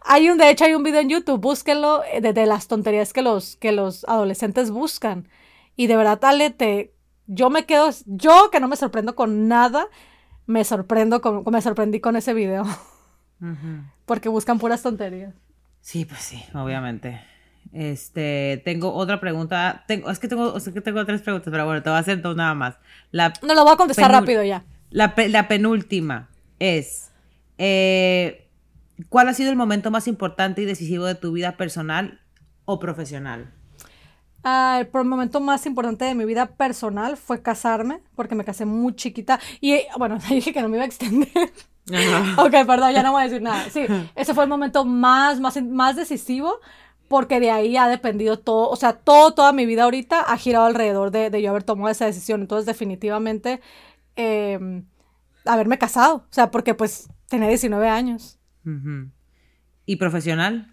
hay 0.07 0.31
un, 0.31 0.38
de 0.38 0.49
hecho, 0.49 0.64
hay 0.64 0.75
un 0.75 0.85
video 0.85 1.01
en 1.01 1.09
YouTube, 1.09 1.40
búsquenlo, 1.40 2.05
eh, 2.05 2.20
de, 2.20 2.33
de, 2.33 2.46
las 2.46 2.68
tonterías 2.68 3.12
que 3.12 3.22
los, 3.22 3.57
que 3.57 3.72
los 3.72 4.05
adolescentes 4.05 4.70
buscan. 4.70 5.29
Y 5.77 5.87
de 5.87 5.97
verdad, 5.97 6.25
Ale, 6.25 6.51
te, 6.51 6.95
yo 7.27 7.51
me 7.51 7.67
quedo, 7.67 7.91
yo 8.07 8.51
que 8.51 8.61
no 8.61 8.69
me 8.69 8.77
sorprendo 8.77 9.15
con 9.15 9.47
nada, 9.49 9.87
me 10.47 10.65
sorprendo 10.65 11.21
con, 11.21 11.45
me 11.51 11.61
sorprendí 11.61 12.01
con 12.01 12.17
ese 12.17 12.35
video. 12.35 12.65
Porque 14.07 14.29
buscan 14.29 14.59
puras 14.59 14.83
tonterías. 14.83 15.35
Sí, 15.81 16.05
pues 16.05 16.21
sí, 16.21 16.43
obviamente. 16.55 17.21
Este, 17.73 18.62
tengo 18.65 18.95
otra 18.95 19.21
pregunta. 19.21 19.85
Tengo, 19.87 20.11
es 20.11 20.19
que 20.19 20.29
tengo, 20.29 20.57
es 20.57 20.69
que 20.69 20.81
tengo 20.81 21.05
tres 21.05 21.21
preguntas, 21.21 21.51
pero 21.51 21.67
bueno, 21.67 21.83
te 21.83 21.91
voy 21.91 21.97
a 21.97 22.01
hacer 22.01 22.23
dos 22.23 22.37
nada 22.37 22.55
más. 22.55 22.77
La 23.11 23.33
no 23.43 23.55
lo 23.55 23.65
voy 23.65 23.75
a 23.75 23.77
contestar 23.77 24.11
rápido 24.11 24.43
ya. 24.43 24.65
La, 24.91 25.15
la 25.29 25.49
penúltima 25.49 26.31
es: 26.59 27.11
eh, 27.59 28.49
¿Cuál 29.09 29.29
ha 29.29 29.35
sido 29.35 29.51
el 29.51 29.57
momento 29.57 29.91
más 29.91 30.09
importante 30.09 30.62
y 30.62 30.65
decisivo 30.65 31.05
de 31.05 31.17
tu 31.17 31.33
vida 31.33 31.57
personal 31.57 32.21
o 32.65 32.79
profesional? 32.79 33.53
Ah, 34.48 34.80
el 34.80 35.04
momento 35.04 35.40
más 35.40 35.66
importante 35.66 36.04
de 36.04 36.14
mi 36.14 36.24
vida 36.24 36.46
personal 36.46 37.16
fue 37.16 37.42
casarme, 37.42 37.98
porque 38.14 38.37
me 38.37 38.44
casé 38.44 38.64
muy 38.64 38.94
chiquita. 38.94 39.40
Y 39.61 39.80
bueno, 39.98 40.18
dije 40.30 40.52
que 40.52 40.62
no 40.62 40.68
me 40.68 40.76
iba 40.76 40.85
a 40.85 40.87
extender. 40.87 41.52
ok, 42.38 42.52
perdón, 42.64 42.92
ya 42.92 43.02
no 43.02 43.11
voy 43.11 43.22
a 43.22 43.24
decir 43.24 43.42
nada. 43.42 43.68
Sí, 43.70 43.87
ese 44.14 44.35
fue 44.35 44.44
el 44.44 44.48
momento 44.48 44.85
más, 44.85 45.40
más, 45.40 45.61
más 45.64 45.96
decisivo, 45.96 46.61
porque 47.09 47.40
de 47.40 47.50
ahí 47.50 47.76
ha 47.76 47.88
dependido 47.88 48.38
todo, 48.38 48.70
o 48.70 48.76
sea, 48.76 48.92
todo, 48.92 49.35
toda 49.35 49.52
mi 49.52 49.66
vida 49.66 49.82
ahorita 49.82 50.20
ha 50.20 50.37
girado 50.37 50.66
alrededor 50.66 51.11
de, 51.11 51.28
de 51.28 51.42
yo 51.42 51.50
haber 51.50 51.64
tomado 51.64 51.88
esa 51.88 52.06
decisión. 52.06 52.40
Entonces, 52.40 52.66
definitivamente, 52.66 53.61
em, 54.14 54.87
haberme 55.44 55.76
casado, 55.76 56.18
o 56.18 56.32
sea, 56.32 56.52
porque 56.52 56.72
pues 56.74 57.09
tenía 57.28 57.48
19 57.48 57.88
años. 57.88 58.38
¿Y 59.87 59.96
profesional? 59.96 60.68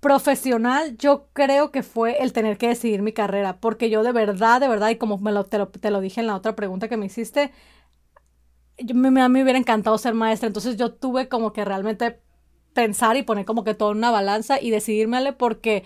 Profesional 0.00 0.96
yo 0.96 1.28
creo 1.32 1.70
que 1.70 1.82
fue 1.82 2.22
el 2.22 2.32
tener 2.32 2.58
que 2.58 2.68
decidir 2.68 3.02
mi 3.02 3.12
carrera, 3.12 3.60
porque 3.60 3.90
yo 3.90 4.02
de 4.02 4.12
verdad, 4.12 4.60
de 4.60 4.68
verdad, 4.68 4.90
y 4.90 4.96
como 4.96 5.18
me 5.18 5.32
lo, 5.32 5.44
te, 5.46 5.58
lo, 5.90 6.00
dije 6.00 6.20
en 6.20 6.26
la 6.28 6.36
otra 6.36 6.54
pregunta 6.54 6.88
que 6.88 6.96
me 6.96 7.06
hiciste, 7.06 7.52
yo, 8.78 8.94
a 8.94 8.98
mí 8.98 9.10
me 9.10 9.42
hubiera 9.42 9.58
encantado 9.58 9.98
ser 9.98 10.14
maestra, 10.14 10.46
entonces 10.46 10.76
yo 10.76 10.92
tuve 10.94 11.28
como 11.28 11.52
que 11.52 11.64
realmente 11.64 12.20
pensar 12.74 13.16
y 13.16 13.22
poner 13.22 13.44
como 13.44 13.64
que 13.64 13.74
todo 13.74 13.90
en 13.90 13.98
una 13.98 14.12
balanza 14.12 14.60
y 14.60 14.70
decidirme 14.70 15.32
porque 15.32 15.84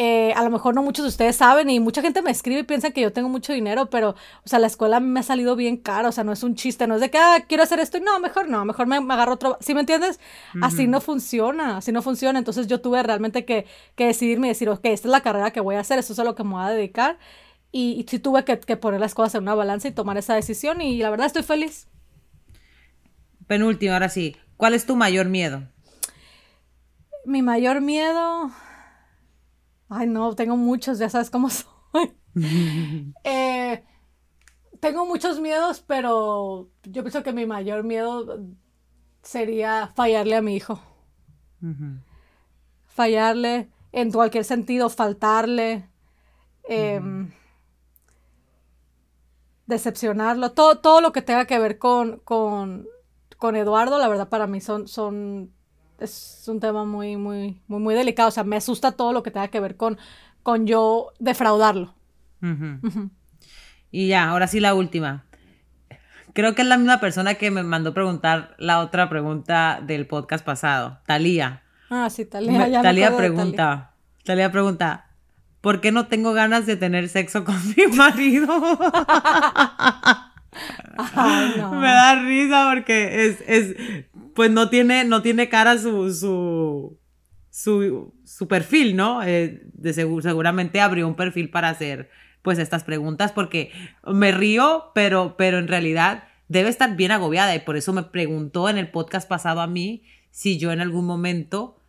eh, 0.00 0.32
a 0.34 0.44
lo 0.44 0.50
mejor 0.50 0.76
no 0.76 0.82
muchos 0.84 1.04
de 1.04 1.08
ustedes 1.08 1.34
saben 1.34 1.68
y 1.70 1.80
mucha 1.80 2.02
gente 2.02 2.22
me 2.22 2.30
escribe 2.30 2.60
y 2.60 2.62
piensa 2.62 2.92
que 2.92 3.00
yo 3.00 3.12
tengo 3.12 3.28
mucho 3.28 3.52
dinero, 3.52 3.90
pero, 3.90 4.10
o 4.10 4.48
sea, 4.48 4.60
la 4.60 4.68
escuela 4.68 5.00
me 5.00 5.18
ha 5.18 5.22
salido 5.24 5.56
bien 5.56 5.76
caro, 5.76 6.10
o 6.10 6.12
sea, 6.12 6.22
no 6.22 6.30
es 6.30 6.44
un 6.44 6.54
chiste, 6.54 6.86
no 6.86 6.94
es 6.94 7.00
de 7.00 7.10
que, 7.10 7.18
ah, 7.18 7.44
quiero 7.48 7.64
hacer 7.64 7.80
esto 7.80 7.98
y 7.98 8.00
no, 8.00 8.20
mejor 8.20 8.48
no, 8.48 8.64
mejor 8.64 8.86
me, 8.86 8.96
agarro 8.96 9.34
otro, 9.34 9.58
¿sí 9.60 9.74
me 9.74 9.80
entiendes? 9.80 10.20
Así 10.62 10.86
no 10.86 11.00
funciona, 11.00 11.78
así 11.78 11.90
no 11.90 12.00
funciona, 12.00 12.38
entonces 12.38 12.68
yo 12.68 12.80
tuve 12.80 13.02
realmente 13.02 13.44
que, 13.44 13.66
que 13.96 14.06
decidirme 14.06 14.46
y 14.46 14.50
decir, 14.50 14.68
ok, 14.68 14.84
esta 14.84 15.08
es 15.08 15.12
la 15.12 15.20
carrera 15.20 15.50
que 15.50 15.58
voy 15.58 15.74
a 15.74 15.80
hacer, 15.80 15.98
esto 15.98 16.12
es 16.12 16.18
a 16.20 16.24
lo 16.24 16.36
que 16.36 16.44
me 16.44 16.50
voy 16.50 16.62
a 16.62 16.70
dedicar 16.70 17.18
y, 17.72 18.06
sí 18.08 18.20
tuve 18.20 18.44
que, 18.44 18.60
que 18.60 18.76
poner 18.76 19.00
las 19.00 19.14
cosas 19.14 19.34
en 19.34 19.42
una 19.42 19.56
balanza 19.56 19.88
y 19.88 19.92
tomar 19.92 20.16
esa 20.16 20.36
decisión 20.36 20.80
y 20.80 20.98
la 20.98 21.10
verdad 21.10 21.26
estoy 21.26 21.42
feliz. 21.42 21.88
Penúltimo, 23.48 23.94
ahora 23.94 24.10
sí, 24.10 24.36
¿cuál 24.56 24.74
es 24.74 24.86
tu 24.86 24.94
mayor 24.94 25.26
miedo? 25.26 25.64
Mi 27.24 27.42
mayor 27.42 27.80
miedo 27.80 28.52
Ay, 29.88 30.06
no, 30.06 30.34
tengo 30.34 30.56
muchos, 30.56 30.98
ya 30.98 31.08
sabes 31.08 31.30
cómo 31.30 31.48
soy. 31.50 32.14
eh, 33.24 33.84
tengo 34.80 35.06
muchos 35.06 35.40
miedos, 35.40 35.80
pero 35.80 36.70
yo 36.84 37.02
pienso 37.02 37.22
que 37.22 37.32
mi 37.32 37.46
mayor 37.46 37.84
miedo 37.84 38.46
sería 39.22 39.92
fallarle 39.94 40.36
a 40.36 40.42
mi 40.42 40.56
hijo. 40.56 40.80
Fallarle 42.86 43.70
en 43.92 44.12
cualquier 44.12 44.44
sentido, 44.44 44.90
faltarle, 44.90 45.88
em, 46.64 47.32
decepcionarlo, 49.66 50.52
todo, 50.52 50.78
todo 50.78 51.00
lo 51.00 51.12
que 51.12 51.22
tenga 51.22 51.46
que 51.46 51.58
ver 51.58 51.78
con, 51.78 52.18
con, 52.20 52.86
con, 53.36 53.56
Eduardo, 53.56 53.98
la 53.98 54.08
verdad 54.08 54.28
para 54.28 54.46
mí 54.46 54.60
son, 54.60 54.88
son, 54.88 55.52
es 55.98 56.44
un 56.46 56.60
tema 56.60 56.84
muy, 56.84 57.16
muy, 57.16 57.60
muy, 57.66 57.80
muy 57.80 57.94
delicado. 57.94 58.28
O 58.28 58.32
sea, 58.32 58.44
me 58.44 58.56
asusta 58.56 58.92
todo 58.92 59.12
lo 59.12 59.22
que 59.22 59.30
tenga 59.30 59.48
que 59.48 59.60
ver 59.60 59.76
con, 59.76 59.98
con 60.42 60.66
yo 60.66 61.12
defraudarlo. 61.18 61.94
Y 63.90 64.08
ya, 64.08 64.28
ahora 64.28 64.46
sí 64.46 64.60
la 64.60 64.74
última. 64.74 65.24
Creo 66.34 66.54
que 66.54 66.62
es 66.62 66.68
la 66.68 66.76
misma 66.76 67.00
persona 67.00 67.34
que 67.34 67.50
me 67.50 67.62
mandó 67.62 67.94
preguntar 67.94 68.54
la 68.58 68.80
otra 68.80 69.08
pregunta 69.08 69.80
del 69.82 70.06
podcast 70.06 70.44
pasado, 70.44 71.00
Talía. 71.06 71.62
Ah, 71.90 72.08
sí, 72.10 72.24
Talía. 72.24 72.68
Ya 72.68 72.82
Talía 72.82 73.16
pregunta, 73.16 73.94
Talía 74.24 74.52
pregunta, 74.52 75.06
¿por 75.60 75.80
qué 75.80 75.90
no 75.90 76.06
tengo 76.06 76.32
ganas 76.34 76.66
de 76.66 76.76
tener 76.76 77.08
sexo 77.08 77.44
con 77.44 77.56
mi 77.76 77.86
marido? 77.96 78.46
Me 81.80 81.88
da 81.88 82.14
risa 82.22 82.70
porque 82.72 83.26
es, 83.26 83.42
es, 83.46 83.76
pues 84.38 84.52
no 84.52 84.70
tiene, 84.70 85.04
no 85.04 85.20
tiene 85.20 85.48
cara 85.48 85.76
su, 85.78 86.14
su, 86.14 86.96
su, 87.50 88.14
su 88.24 88.46
perfil, 88.46 88.94
¿no? 88.94 89.20
Eh, 89.24 89.62
de 89.72 89.92
seguramente 89.92 90.80
abrió 90.80 91.08
un 91.08 91.16
perfil 91.16 91.50
para 91.50 91.70
hacer 91.70 92.08
pues 92.42 92.60
estas 92.60 92.84
preguntas 92.84 93.32
porque 93.32 93.72
me 94.06 94.30
río, 94.30 94.92
pero, 94.94 95.34
pero 95.36 95.58
en 95.58 95.66
realidad 95.66 96.28
debe 96.46 96.68
estar 96.68 96.94
bien 96.94 97.10
agobiada 97.10 97.52
y 97.56 97.58
por 97.58 97.76
eso 97.76 97.92
me 97.92 98.04
preguntó 98.04 98.68
en 98.68 98.78
el 98.78 98.92
podcast 98.92 99.28
pasado 99.28 99.60
a 99.60 99.66
mí 99.66 100.04
si 100.30 100.56
yo 100.56 100.70
en 100.70 100.80
algún 100.80 101.04
momento 101.04 101.80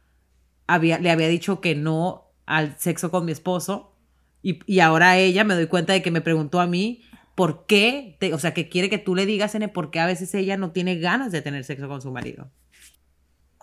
había, 0.65 0.97
le 0.97 1.12
había 1.12 1.27
dicho 1.27 1.62
que 1.62 1.75
no 1.75 2.31
al 2.47 2.79
sexo 2.79 3.12
con 3.12 3.25
mi 3.25 3.31
esposo 3.31 3.93
y, 4.41 4.57
y 4.65 4.79
ahora 4.79 5.19
ella 5.19 5.43
me 5.43 5.53
doy 5.53 5.67
cuenta 5.67 5.93
de 5.93 6.01
que 6.01 6.09
me 6.09 6.21
preguntó 6.21 6.62
a 6.62 6.65
mí 6.65 7.03
por 7.39 7.65
qué, 7.67 8.17
o 8.34 8.38
sea, 8.38 8.54
que 8.54 8.67
quiere 8.67 8.89
que 8.89 8.97
tú 8.97 9.15
le 9.15 9.25
digas, 9.25 9.56
N, 9.56 9.69
por 9.69 9.91
qué 9.91 10.02
a 10.02 10.06
veces 10.06 10.36
ella 10.36 10.58
no 10.58 10.71
tiene 10.71 10.97
ganas 10.97 11.32
de 11.32 11.41
tener 11.41 11.63
sexo 11.63 11.88
con 11.88 12.02
su 12.02 12.12
marido. 12.12 12.52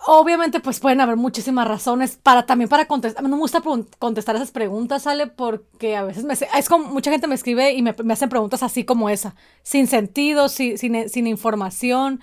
Obviamente, 0.07 0.59
pues 0.59 0.79
pueden 0.79 0.99
haber 0.99 1.15
muchísimas 1.15 1.67
razones 1.67 2.17
para 2.17 2.47
también 2.47 2.69
para 2.69 2.87
contestar. 2.87 3.21
No 3.21 3.29
me 3.29 3.37
gusta 3.37 3.61
contestar 3.99 4.35
esas 4.35 4.49
preguntas, 4.49 5.03
sale 5.03 5.27
porque 5.27 5.95
a 5.95 6.03
veces 6.05 6.23
me 6.23 6.33
es 6.33 6.67
como 6.67 6.87
mucha 6.87 7.11
gente 7.11 7.27
me 7.27 7.35
escribe 7.35 7.73
y 7.73 7.83
me, 7.83 7.93
hacen 8.11 8.29
preguntas 8.29 8.63
así 8.63 8.83
como 8.83 9.11
esa, 9.11 9.35
sin 9.61 9.85
sentido, 9.85 10.49
sin, 10.49 10.79
sin, 10.79 11.27
información. 11.27 12.19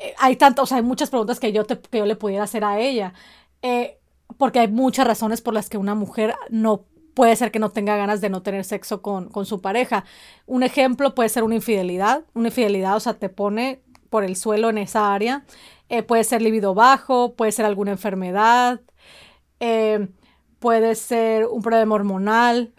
Eh, 0.00 0.14
hay 0.18 0.34
tanto, 0.34 0.62
o 0.62 0.66
sea, 0.66 0.78
hay 0.78 0.82
muchas 0.82 1.10
preguntas 1.10 1.38
que 1.38 1.52
yo, 1.52 1.64
te, 1.64 1.78
que 1.78 1.98
yo 1.98 2.06
le 2.06 2.16
pudiera 2.16 2.42
hacer 2.42 2.64
a 2.64 2.80
ella, 2.80 3.14
eh, 3.62 4.00
porque 4.36 4.58
hay 4.58 4.66
muchas 4.66 5.06
razones 5.06 5.42
por 5.42 5.54
las 5.54 5.68
que 5.68 5.78
una 5.78 5.94
mujer 5.94 6.34
no 6.50 6.86
puede 7.18 7.34
ser 7.34 7.50
que 7.50 7.58
no 7.58 7.70
tenga 7.70 7.96
ganas 7.96 8.20
de 8.20 8.28
no 8.28 8.42
tener 8.42 8.64
sexo 8.64 9.02
con, 9.02 9.28
con 9.28 9.44
su 9.44 9.60
pareja. 9.60 10.04
Un 10.46 10.62
ejemplo 10.62 11.16
puede 11.16 11.28
ser 11.28 11.42
una 11.42 11.56
infidelidad. 11.56 12.22
Una 12.32 12.46
infidelidad, 12.46 12.94
o 12.94 13.00
sea, 13.00 13.14
te 13.14 13.28
pone 13.28 13.80
por 14.08 14.22
el 14.22 14.36
suelo 14.36 14.70
en 14.70 14.78
esa 14.78 15.12
área. 15.12 15.44
Eh, 15.88 16.04
puede 16.04 16.22
ser 16.22 16.42
libido 16.42 16.74
bajo, 16.74 17.34
puede 17.34 17.50
ser 17.50 17.64
alguna 17.64 17.90
enfermedad, 17.90 18.82
eh, 19.58 20.06
puede 20.60 20.94
ser 20.94 21.46
un 21.46 21.60
problema 21.60 21.96
hormonal, 21.96 22.72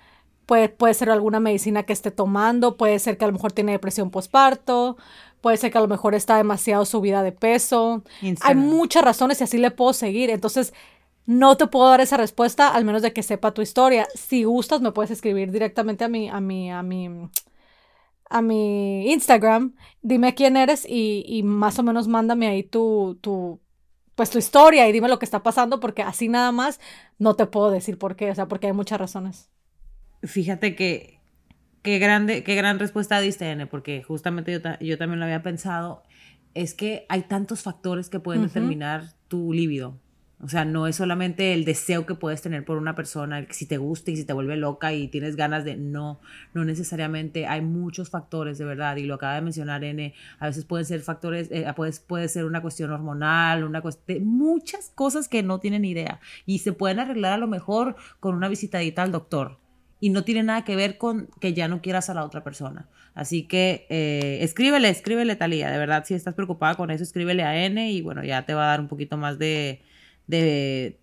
puede, 0.46 0.70
puede 0.70 0.94
ser 0.94 1.10
alguna 1.10 1.42
medicina 1.42 1.84
que 1.84 1.92
esté 1.92 2.10
tomando, 2.10 2.78
puede 2.78 2.98
ser 3.00 3.18
que 3.18 3.26
a 3.26 3.28
lo 3.28 3.34
mejor 3.34 3.52
tiene 3.52 3.74
depresión 3.74 4.10
postparto, 4.10 4.96
puede 5.42 5.58
ser 5.58 5.70
que 5.70 5.80
a 5.80 5.82
lo 5.82 5.90
mejor 5.90 6.16
está 6.16 6.38
demasiado 6.38 6.86
subida 6.86 7.24
de 7.24 7.34
peso. 7.34 8.04
Hay 8.40 8.56
muchas 8.56 9.04
razones 9.04 9.42
y 9.42 9.44
así 9.44 9.58
le 9.58 9.72
puedo 9.72 9.92
seguir. 9.92 10.30
Entonces, 10.30 10.74
no 11.30 11.58
te 11.58 11.68
puedo 11.68 11.88
dar 11.88 12.02
esa 12.02 12.18
respuesta 12.18 12.70
al 12.70 12.86
menos 12.86 13.04
de 13.04 13.14
que 13.14 13.22
sepa 13.22 13.54
tu 13.54 13.62
historia. 13.62 14.08
Si 14.16 14.46
gustas, 14.46 14.82
me 14.82 14.92
puedes 14.92 15.12
escribir 15.12 15.52
directamente 15.52 16.04
a 16.04 16.08
mi, 16.08 16.28
a 16.28 16.42
mi, 16.42 16.72
a 16.72 16.82
mi 16.82 17.30
a 18.32 18.42
mi 18.42 19.12
Instagram, 19.12 19.76
dime 20.02 20.34
quién 20.34 20.58
eres 20.58 20.86
y, 20.88 21.42
más 21.44 21.78
o 21.78 21.84
menos 21.84 22.08
mándame 22.08 22.48
ahí 22.48 22.64
tu, 22.64 23.18
tu, 23.22 23.60
pues 24.16 24.32
tu 24.32 24.38
historia 24.40 24.88
y 24.88 24.92
dime 24.92 25.08
lo 25.08 25.18
que 25.20 25.26
está 25.26 25.42
pasando 25.42 25.80
porque 25.80 26.02
así 26.02 26.30
nada 26.30 26.52
más 26.52 26.80
no 27.20 27.36
te 27.36 27.46
puedo 27.46 27.70
decir 27.70 28.00
por 28.00 28.16
qué, 28.16 28.32
o 28.32 28.36
sea, 28.36 28.48
porque 28.48 28.68
hay 28.68 28.74
muchas 28.74 29.00
razones. 29.00 29.50
Fíjate 30.24 30.76
que 30.76 31.20
qué 31.84 32.00
grande, 32.00 32.44
qué 32.44 32.56
gran 32.56 32.80
respuesta 32.80 33.20
diste, 33.20 33.52
N, 33.52 33.68
porque 33.68 34.02
justamente 34.04 34.52
yo, 34.52 34.60
yo, 34.80 34.98
también 34.98 35.20
lo 35.20 35.26
había 35.26 35.44
pensado, 35.44 36.04
es 36.54 36.74
que 36.74 37.06
hay 37.08 37.24
tantos 37.24 37.62
factores 37.62 38.10
que 38.10 38.20
pueden 38.20 38.44
determinar 38.44 39.14
tu 39.28 39.54
líbido. 39.54 40.00
O 40.42 40.48
sea, 40.48 40.64
no 40.64 40.88
es 40.88 40.96
solamente 40.96 41.54
el 41.54 41.66
deseo 41.66 42.06
que 42.06 42.16
puedes 42.16 42.42
tener 42.42 42.64
por 42.64 42.78
una 42.78 42.96
persona, 42.96 43.46
si 43.50 43.66
te 43.66 43.78
gusta 43.78 44.12
y 44.12 44.16
si 44.16 44.24
te 44.24 44.32
vuelve 44.32 44.56
loca 44.56 44.94
y 44.94 45.10
tienes 45.10 45.36
ganas 45.36 45.66
de... 45.66 45.76
No, 45.76 46.22
no 46.54 46.64
necesariamente. 46.64 47.46
Hay 47.46 47.60
muchos 47.60 48.10
factores, 48.10 48.58
de 48.58 48.64
verdad, 48.64 48.96
y 48.96 49.04
lo 49.04 49.16
acaba 49.16 49.36
de 49.36 49.42
mencionar 49.42 49.84
N. 49.84 50.14
A 50.40 50.48
veces 50.48 50.64
pueden 50.64 50.86
ser 50.86 51.02
factores, 51.02 51.50
eh, 51.52 51.66
puede, 52.08 52.30
ser 52.30 52.46
una 52.46 52.62
cuestión 52.62 52.90
hormonal, 52.92 53.66
una 53.66 53.82
cuestión... 53.82 54.26
Muchas 54.26 54.94
cosas 54.96 55.28
que 55.28 55.44
no 55.44 55.60
tienen 55.60 55.84
idea. 55.84 56.22
Y 56.46 56.60
se 56.60 56.72
pueden 56.72 57.00
arreglar 57.00 57.34
a 57.34 57.38
lo 57.38 57.48
mejor 57.48 57.98
con 58.22 58.34
una 58.34 58.48
visitadita 58.48 59.04
al 59.04 59.12
doctor. 59.12 59.58
Y 60.00 60.10
no 60.10 60.24
tiene 60.24 60.44
nada 60.44 60.64
que 60.64 60.78
ver 60.78 60.98
con 60.98 61.28
que 61.42 61.54
ya 61.54 61.68
no 61.68 61.82
quieras 61.82 62.10
a 62.10 62.14
la 62.14 62.24
otra 62.24 62.46
persona. 62.46 62.88
Así 63.14 63.44
que 63.44 63.88
eh, 63.90 64.38
escríbele, 64.42 64.88
escríbele, 64.88 65.36
Talía. 65.36 65.70
De 65.70 65.78
verdad, 65.78 66.06
si 66.06 66.14
estás 66.14 66.34
preocupada 66.34 66.76
con 66.76 66.92
eso, 66.92 67.04
escríbele 67.04 67.44
a 67.44 67.66
N 67.66 67.92
y 67.92 68.02
bueno, 68.02 68.24
ya 68.24 68.46
te 68.46 68.54
va 68.54 68.64
a 68.64 68.68
dar 68.68 68.80
un 68.80 68.88
poquito 68.88 69.18
más 69.18 69.38
de 69.38 69.82
de, 70.30 71.00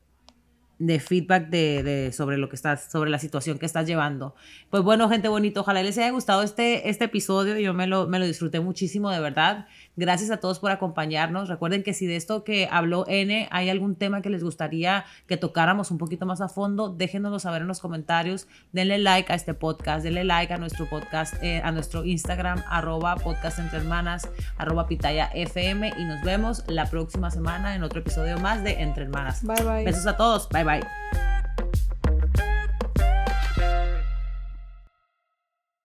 de 0.79 1.01
feedback 1.01 1.49
de, 1.49 1.83
de, 1.83 2.13
sobre 2.13 2.39
lo 2.39 2.49
que 2.49 2.55
estás, 2.55 2.91
sobre 2.91 3.11
la 3.11 3.19
situación 3.19 3.59
que 3.59 3.67
estás 3.67 3.87
llevando. 3.87 4.35
Pues 4.71 4.83
bueno, 4.85 5.09
gente 5.09 5.29
bonito, 5.29 5.63
ojalá 5.63 5.83
les 5.83 5.99
haya 5.99 6.11
gustado 6.11 6.43
este, 6.43 6.89
este 6.89 7.07
episodio. 7.07 7.59
Yo 7.59 7.75
me 7.75 7.89
lo, 7.89 8.07
me 8.07 8.21
lo 8.21 8.27
disfruté 8.27 8.61
muchísimo, 8.61 9.11
de 9.11 9.21
verdad. 9.21 9.67
Gracias 9.97 10.31
a 10.31 10.37
todos 10.39 10.59
por 10.59 10.71
acompañarnos. 10.71 11.49
Recuerden 11.49 11.83
que 11.83 11.95
si 11.95 12.07
de 12.07 12.17
esto 12.17 12.45
que 12.45 12.69
habló 12.71 13.05
N 13.09 13.49
hay 13.51 13.71
algún 13.71 13.97
tema 13.97 14.23
que 14.23 14.31
les 14.31 14.45
gustaría 14.45 15.05
que 15.27 15.37
tocáramos 15.37 15.91
un 15.91 15.99
poquito 15.99 16.27
más 16.27 16.41
a 16.41 16.49
fondo, 16.49 16.91
déjenoslo 16.91 17.39
saber 17.39 17.63
en 17.63 17.69
los 17.69 17.81
comentarios. 17.81 18.47
Denle 18.73 18.99
like 18.99 19.33
a 19.33 19.37
este 19.37 19.55
podcast, 19.55 20.05
denle 20.05 20.25
like 20.25 20.53
a 20.53 20.59
nuestro 20.59 20.87
podcast, 20.87 21.35
eh, 21.43 21.61
a 21.65 21.73
nuestro 21.73 22.05
Instagram, 22.05 22.63
arroba 22.69 23.17
podcast 23.17 23.59
entre 23.59 23.79
hermanas, 23.79 24.29
arroba 24.59 24.87
pitaya 24.87 25.31
FM 25.35 25.95
y 25.97 26.05
nos 26.05 26.23
vemos 26.23 26.65
la 26.69 26.89
próxima 26.91 27.31
semana 27.31 27.75
en 27.75 27.83
otro 27.83 28.01
episodio 28.01 28.39
más 28.39 28.63
de 28.63 28.83
Entre 28.83 29.05
Hermanas. 29.05 29.43
Bye 29.43 29.65
bye. 29.65 29.85
Besos 29.85 30.07
a 30.07 30.17
todos. 30.17 30.49
Bye 30.51 30.65
bye. 30.65 31.66